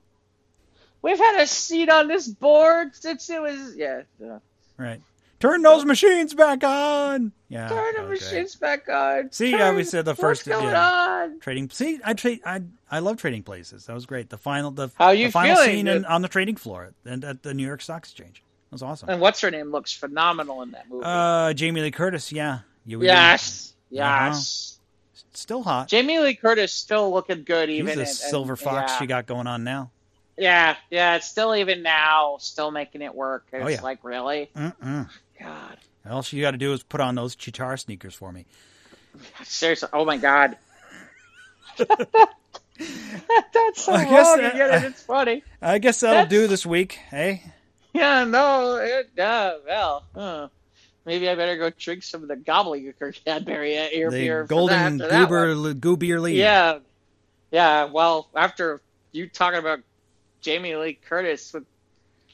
[1.02, 4.02] We've had a seat on this board since it was yeah.
[4.20, 4.40] yeah.
[4.78, 5.02] Right.
[5.40, 7.34] Turn those machines back on.
[7.50, 7.68] Yeah.
[7.68, 8.10] Turn the okay.
[8.10, 9.30] machines back on.
[9.34, 11.24] See, Turn- yeah, we said the first- What's going yeah.
[11.24, 11.40] on?
[11.42, 11.70] Trading.
[11.70, 12.40] See, I trade.
[12.46, 13.86] I I love trading places.
[13.88, 14.30] That was great.
[14.30, 14.72] The final.
[14.72, 17.54] The, How you the final feeling, scene in, on the trading floor and at the
[17.54, 18.42] New York Stock Exchange.
[18.74, 19.10] That was awesome.
[19.10, 21.04] And what's her name looks phenomenal in that movie.
[21.06, 22.32] Uh, Jamie Lee Curtis.
[22.32, 22.60] Yeah.
[22.86, 24.30] You would- yes, Uh-huh.
[24.30, 24.80] yes.
[25.34, 25.88] Still hot.
[25.90, 29.00] Jamie Lee Curtis still looking good, He's even in- and- silver fox Yeah.
[29.00, 29.92] she got going on now.
[30.38, 31.16] yeah, yeah.
[31.18, 33.46] It's still even now, still making it work.
[33.54, 33.82] It's Oh, yeah.
[33.82, 35.08] like really, Mm-mm.
[35.40, 35.78] God,
[36.10, 38.46] All she got to do is put on those Cheetara sneakers for me.
[39.44, 39.90] seriously.
[39.94, 40.58] Oh my God.
[41.78, 41.88] That's
[43.84, 44.38] so I guess wrong.
[44.42, 44.88] that- you get it.
[44.88, 45.44] It's funny.
[45.62, 46.94] I guess that'll That's- do this week.
[47.10, 47.44] Hey.
[48.02, 50.48] Yeah, no, it, uh, well, uh,
[51.06, 54.44] maybe I better go drink some of the gobbledygook Cadbury ear The beer.
[54.46, 56.38] golden that, that goober goobier lead.
[56.38, 56.80] Yeah,
[57.52, 57.86] yeah.
[57.86, 58.82] Well, after
[59.12, 59.80] you talking about
[60.42, 61.66] Jamie Lee Curtis with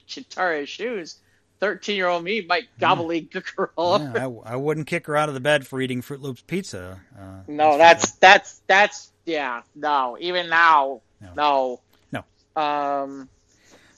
[0.08, 1.18] Cheetara shoes,
[1.60, 4.48] thirteen-year-old me might gobbledygook her all Yeah, over.
[4.48, 7.02] I, I wouldn't kick her out of the bed for eating Fruit Loops pizza.
[7.20, 9.62] Uh, No, for that's that's that's yeah.
[9.76, 11.80] No, even now, No.
[12.14, 12.24] no,
[12.56, 12.62] No.
[12.62, 13.30] Um,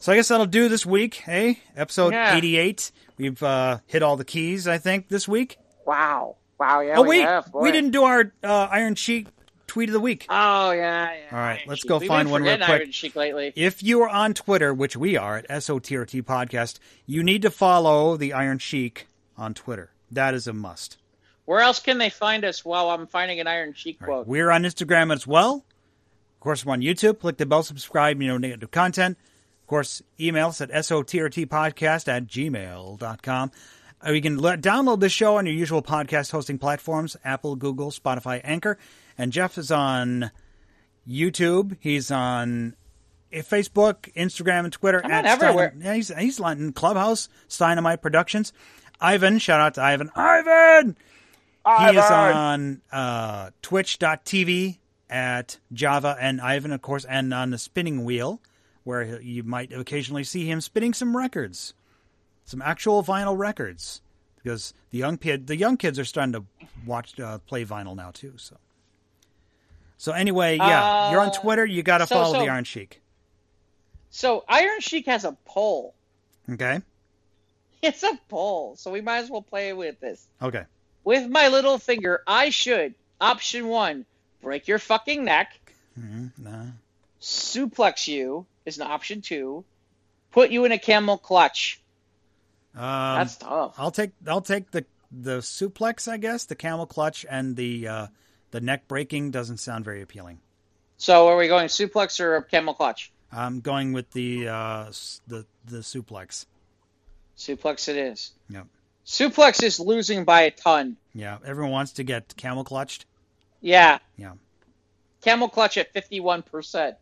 [0.01, 1.13] So I guess that'll do this week.
[1.13, 2.35] Hey, episode Yeah.
[2.35, 2.91] 88.
[3.17, 5.57] We've uh, hit all the keys, I think, this week.
[5.85, 6.95] wow, wow, yeah.
[6.97, 9.27] oh we wait, have, we didn't do our uh, Iron Sheik
[9.67, 10.25] tweet of the week.
[10.27, 11.19] Oh yeah, yeah.
[11.31, 11.89] All right, Iron let's Sheik.
[11.89, 12.67] go We've find one real quick.
[12.67, 13.53] Iron Sheik lately.
[13.55, 18.17] If you are on Twitter, which we are at SOTRT Podcast, you need to follow
[18.17, 19.91] the Iron Sheik on Twitter.
[20.09, 20.97] That is a must.
[21.45, 24.19] Where else can they find us while I'm finding an Iron Sheik quote?
[24.19, 25.57] right, We're on Instagram as well.
[25.57, 27.19] Of course, we're on YouTube.
[27.19, 29.15] Click the bell, subscribe, you know, negative content.
[29.71, 33.51] Of course, email us at sotrtpodcast at gmail.com.
[34.05, 37.89] Uh, you can le- download this show on your usual podcast hosting platforms Apple, Google,
[37.89, 38.77] Spotify, Anchor.
[39.17, 40.29] And Jeff is on
[41.07, 41.77] YouTube.
[41.79, 42.75] He's on
[43.33, 44.99] uh, Facebook, Instagram, and Twitter.
[45.05, 45.69] I'm at everywhere.
[45.69, 48.51] Stein- yeah, he's, he's on Clubhouse, Steinamite Productions.
[48.99, 50.11] Ivan, shout out to Ivan.
[50.13, 50.97] Ivan!
[51.65, 58.03] He is on uh, twitch.tv at Java and Ivan, of course, and on the spinning
[58.03, 58.41] wheel,
[58.83, 61.73] where you might occasionally see him spinning some records,
[62.45, 64.01] some actual vinyl records,
[64.37, 66.43] because the young kid, the young kids are starting to
[66.85, 68.33] watch uh, play vinyl now too.
[68.37, 68.57] So,
[69.97, 71.65] so anyway, yeah, you're on Uh, Twitter.
[71.65, 73.01] You got to so- follow so- the Iron Sheik.
[74.09, 75.93] So Iron Sheik has a poll.
[76.49, 76.81] Okay,
[77.81, 80.27] It's a poll, so we might as well play with this.
[80.41, 80.65] okay,
[81.03, 84.05] With my little finger, I should option one
[84.41, 85.57] break your fucking neck.
[85.99, 86.65] Mhm, nah.
[87.21, 89.65] Suplex you is an option two.
[90.31, 91.81] Put you in a camel clutch.
[92.73, 92.81] Um,
[93.17, 93.75] That's tough.
[93.77, 98.07] I'll take I'll take the the suplex, I guess, the camel clutch, and the uh,
[98.51, 100.39] the neck breaking doesn't sound very appealing.
[100.97, 103.11] So are we going suplex or camel clutch?
[103.31, 104.91] I'm going with the uh,
[105.27, 106.45] the the suplex.
[107.37, 108.31] Suplex it is.
[108.49, 108.67] Yep.
[109.05, 110.97] Suplex is losing by a ton.
[111.13, 113.05] Yeah, everyone wants to get camel clutched.
[113.61, 113.99] Yeah.
[114.15, 114.33] Yeah.
[115.21, 116.95] Camel clutch at 51%.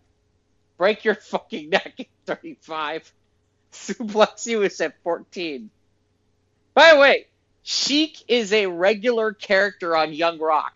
[0.80, 3.14] Break your fucking neck at 35.
[3.72, 5.70] Suplex you is at 14.
[6.74, 7.28] By the way,
[7.62, 10.74] Sheik is a regular character on Young Rock.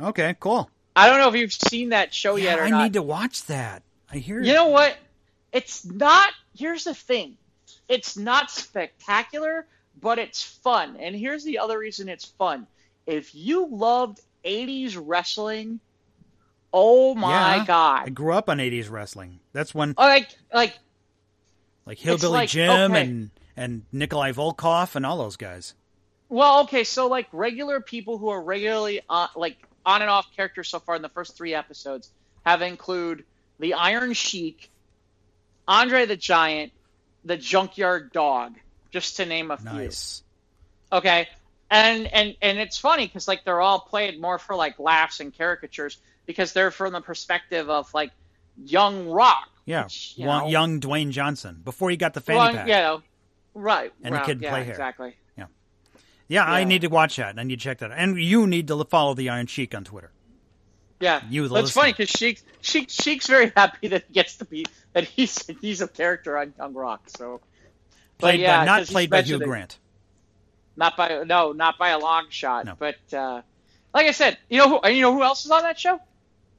[0.00, 0.68] Okay, cool.
[0.96, 2.80] I don't know if you've seen that show Yeah, yet or I not.
[2.80, 3.82] I need to watch that.
[4.10, 4.96] I hear You know what?
[5.52, 6.30] It's not.
[6.56, 7.36] Here's the thing.
[7.88, 9.66] It's not spectacular,
[10.00, 10.96] but it's fun.
[10.98, 12.66] And here's the other reason it's fun.
[13.06, 15.80] If you loved 80s wrestling,
[16.72, 18.02] oh my Yeah.
[18.06, 19.40] I grew up on '80s wrestling.
[19.52, 20.78] That's when oh, Like like
[21.86, 23.02] like Hillbilly like, Jim okay.
[23.02, 25.74] and and Nikolai Volkoff and all those guys.
[26.28, 30.68] well, okay, so like regular people who are regularly on like on and off characters
[30.68, 32.10] so far in the first 3 episodes
[32.44, 33.24] have include
[33.58, 34.70] the Iron Sheik,
[35.66, 36.72] Andre the Giant,
[37.24, 38.56] the Junkyard Dog,
[38.90, 39.70] just to name a few.
[39.70, 40.22] Nice.
[40.92, 41.28] Okay.
[41.70, 45.36] And and and it's funny because like they're all played more for like laughs and
[45.36, 45.98] caricatures
[46.30, 48.10] because they're from the perspective of like
[48.64, 49.48] young rock.
[49.66, 52.66] Yeah, which, you know, young Dwayne Johnson before he got the fanny well, pack.
[52.66, 53.02] you know,
[53.54, 53.92] right.
[54.02, 54.72] And the right, kid yeah, play hair.
[54.72, 55.14] Exactly.
[56.30, 56.64] Yeah, I Yeah.
[56.66, 57.30] need to watch that.
[57.30, 57.90] And I need to check that.
[57.90, 57.98] out.
[57.98, 60.12] And you need to follow the Iron Sheik on Twitter.
[61.00, 64.44] Yeah, You, the That's funny because Sheik, Sheik, Sheik's very happy that he gets to
[64.44, 67.02] be that he's he's a character on Young Rock.
[67.08, 67.40] So,
[68.18, 69.40] but Played yeah, by, not played by Hugh.
[69.40, 69.76] Grant.
[70.76, 72.64] Not by no, not by a long shot.
[72.66, 72.74] No.
[72.78, 73.42] But uh,
[73.92, 76.00] like I said, you know who you know who else is on that show?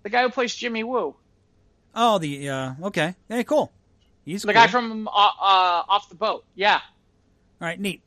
[0.04, 1.16] The guy who plays Jimmy Woo,
[1.94, 3.72] Oh, the uh, okay, hey, cool.
[4.26, 4.54] He's the cool.
[4.54, 6.46] guy from uh, uh, Off the Boat.
[6.56, 6.76] Yeah,
[7.60, 8.02] All right, neat.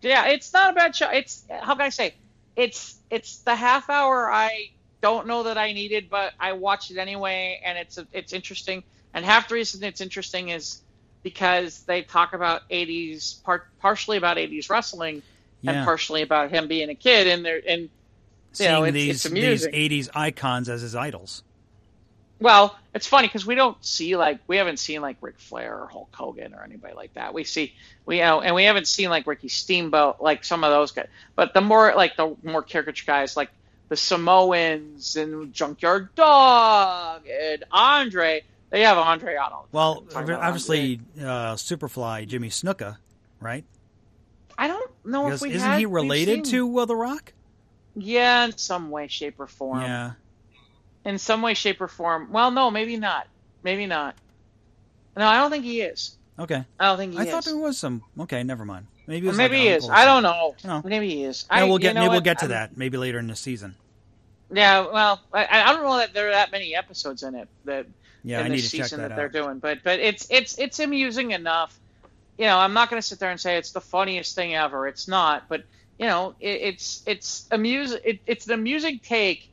[0.00, 0.26] yeah.
[0.26, 1.08] It's not a bad show.
[1.10, 2.14] It's how can I say?
[2.56, 6.98] It's it's the half hour I don't know that I needed, but I watched it
[6.98, 8.82] anyway, and it's it's interesting.
[9.14, 10.80] And half the reason it's interesting is
[11.22, 15.22] because they talk about 80s, part, partially about 80s wrestling,
[15.60, 17.88] Yeah, and partially about him being a kid, and there and
[18.52, 21.42] seeing know, it's- these it's these '80s icons as his idols.
[22.40, 25.86] Well, it's funny because we don't see like we haven't seen like Ric Flair or
[25.86, 27.34] Hulk Hogan or anybody like that.
[27.34, 27.72] We see
[28.04, 31.06] we you know, and we haven't seen like Ricky Steamboat, like some of those guys.
[31.36, 33.50] But the more like the more caricature guys, like
[33.90, 39.68] the Samoans and Junkyard Dog and Andre, they have Andre on all.
[39.70, 40.04] Well.
[40.14, 42.96] Obviously, uh, Superfly Jimmy Snuka,
[43.40, 43.64] right?
[44.58, 47.32] I don't know Because if we isn't had- he related to uh, The Rock?
[47.94, 49.82] Yeah, in some way, shape, or form.
[49.82, 50.12] Yeah.
[51.04, 52.32] In some way, shape, or form.
[52.32, 53.26] Well, no, maybe not.
[53.62, 54.16] Maybe not.
[55.16, 56.16] No, I don't think he is.
[56.38, 56.64] Okay.
[56.80, 57.24] I don't think he is.
[57.24, 57.30] I is.
[57.30, 58.02] thought there was some.
[58.18, 58.86] Okay, never mind.
[59.06, 59.88] Maybe maybe like he is.
[59.90, 60.54] I don't know.
[60.64, 60.82] No.
[60.84, 61.44] Maybe he is.
[61.50, 63.74] Yeah, I, we'll get maybe we'll get to I'm- that maybe later in the season.
[64.54, 67.86] Yeah, well, I, I don't know that there are that many episodes in it that
[68.22, 70.78] Yeah, in I need this season that, that, they're doing, but but it's it's it's
[70.78, 71.78] amusing enough.
[72.38, 74.86] You know, I'm not going to sit there and say it's the funniest thing ever.
[74.86, 75.64] It's not, but
[76.02, 79.48] you know, it, it's it's amuse it, it's an amusing take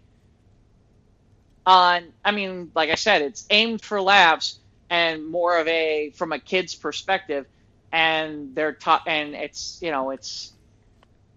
[1.64, 2.06] on.
[2.26, 4.58] I mean, like I said, it's aimed for laughs
[4.90, 7.46] and more of a from a kid's perspective,
[7.92, 10.52] and they're taught, and it's you know, it's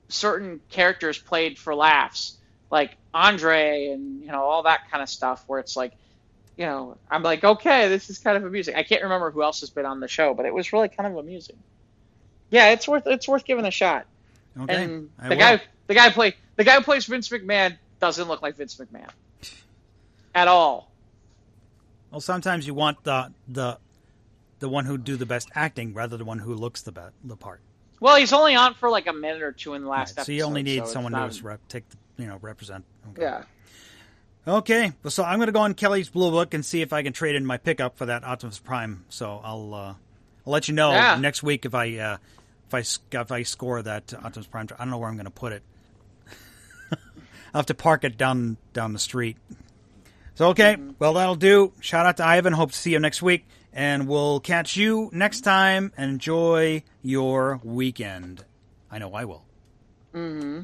[0.09, 2.39] certain characters played for laughs,
[2.71, 5.93] like Andre and you know all that kind of stuff, where it's like
[6.57, 8.77] you know, I'm like, okay, this is kind of amusing.
[8.77, 11.13] I can't remember who else has been on the show, but it was really kind
[11.13, 11.59] of amusing.
[12.49, 14.07] Yeah, it's worth it's worth giving a shot.
[14.61, 14.84] Okay.
[14.84, 15.40] And I the will.
[15.40, 19.09] guy the guy play the guy who plays Vince McMahon doesn't look like Vince McMahon
[20.34, 20.90] at all.
[22.11, 23.78] Well, sometimes you want the the
[24.59, 27.00] the one who do the best acting rather than the one who looks the be-
[27.24, 27.61] the part.
[28.00, 30.26] Well, he's only on for like a minute or two in the last Right, episode.
[30.26, 32.84] so you only need it's someone not- to rep- take the, you know represent.
[33.12, 33.22] Okay.
[33.22, 33.44] Yeah.
[34.46, 37.05] Okay, well, so I'm going to go on Kelley's Blue Book and see if I
[37.05, 39.05] can trade in my pickup for that Optimus Prime.
[39.09, 39.78] So I'll uh,
[40.44, 41.16] I'll let you know Yeah.
[41.20, 42.16] next week if I uh,
[42.73, 44.68] if I if I score that Optimus Prime.
[44.75, 45.62] I don't know where I'm going to put it.
[46.93, 49.37] I'll have to park it down down the street.
[50.35, 51.73] So okay, well that'll do.
[51.81, 52.53] Shout out to Ivan.
[52.53, 55.93] Hope to see you next week, and we'll catch you next time.
[55.99, 58.45] Enjoy your weekend.
[58.91, 59.45] I know I will.
[60.14, 60.62] Mm-hmm.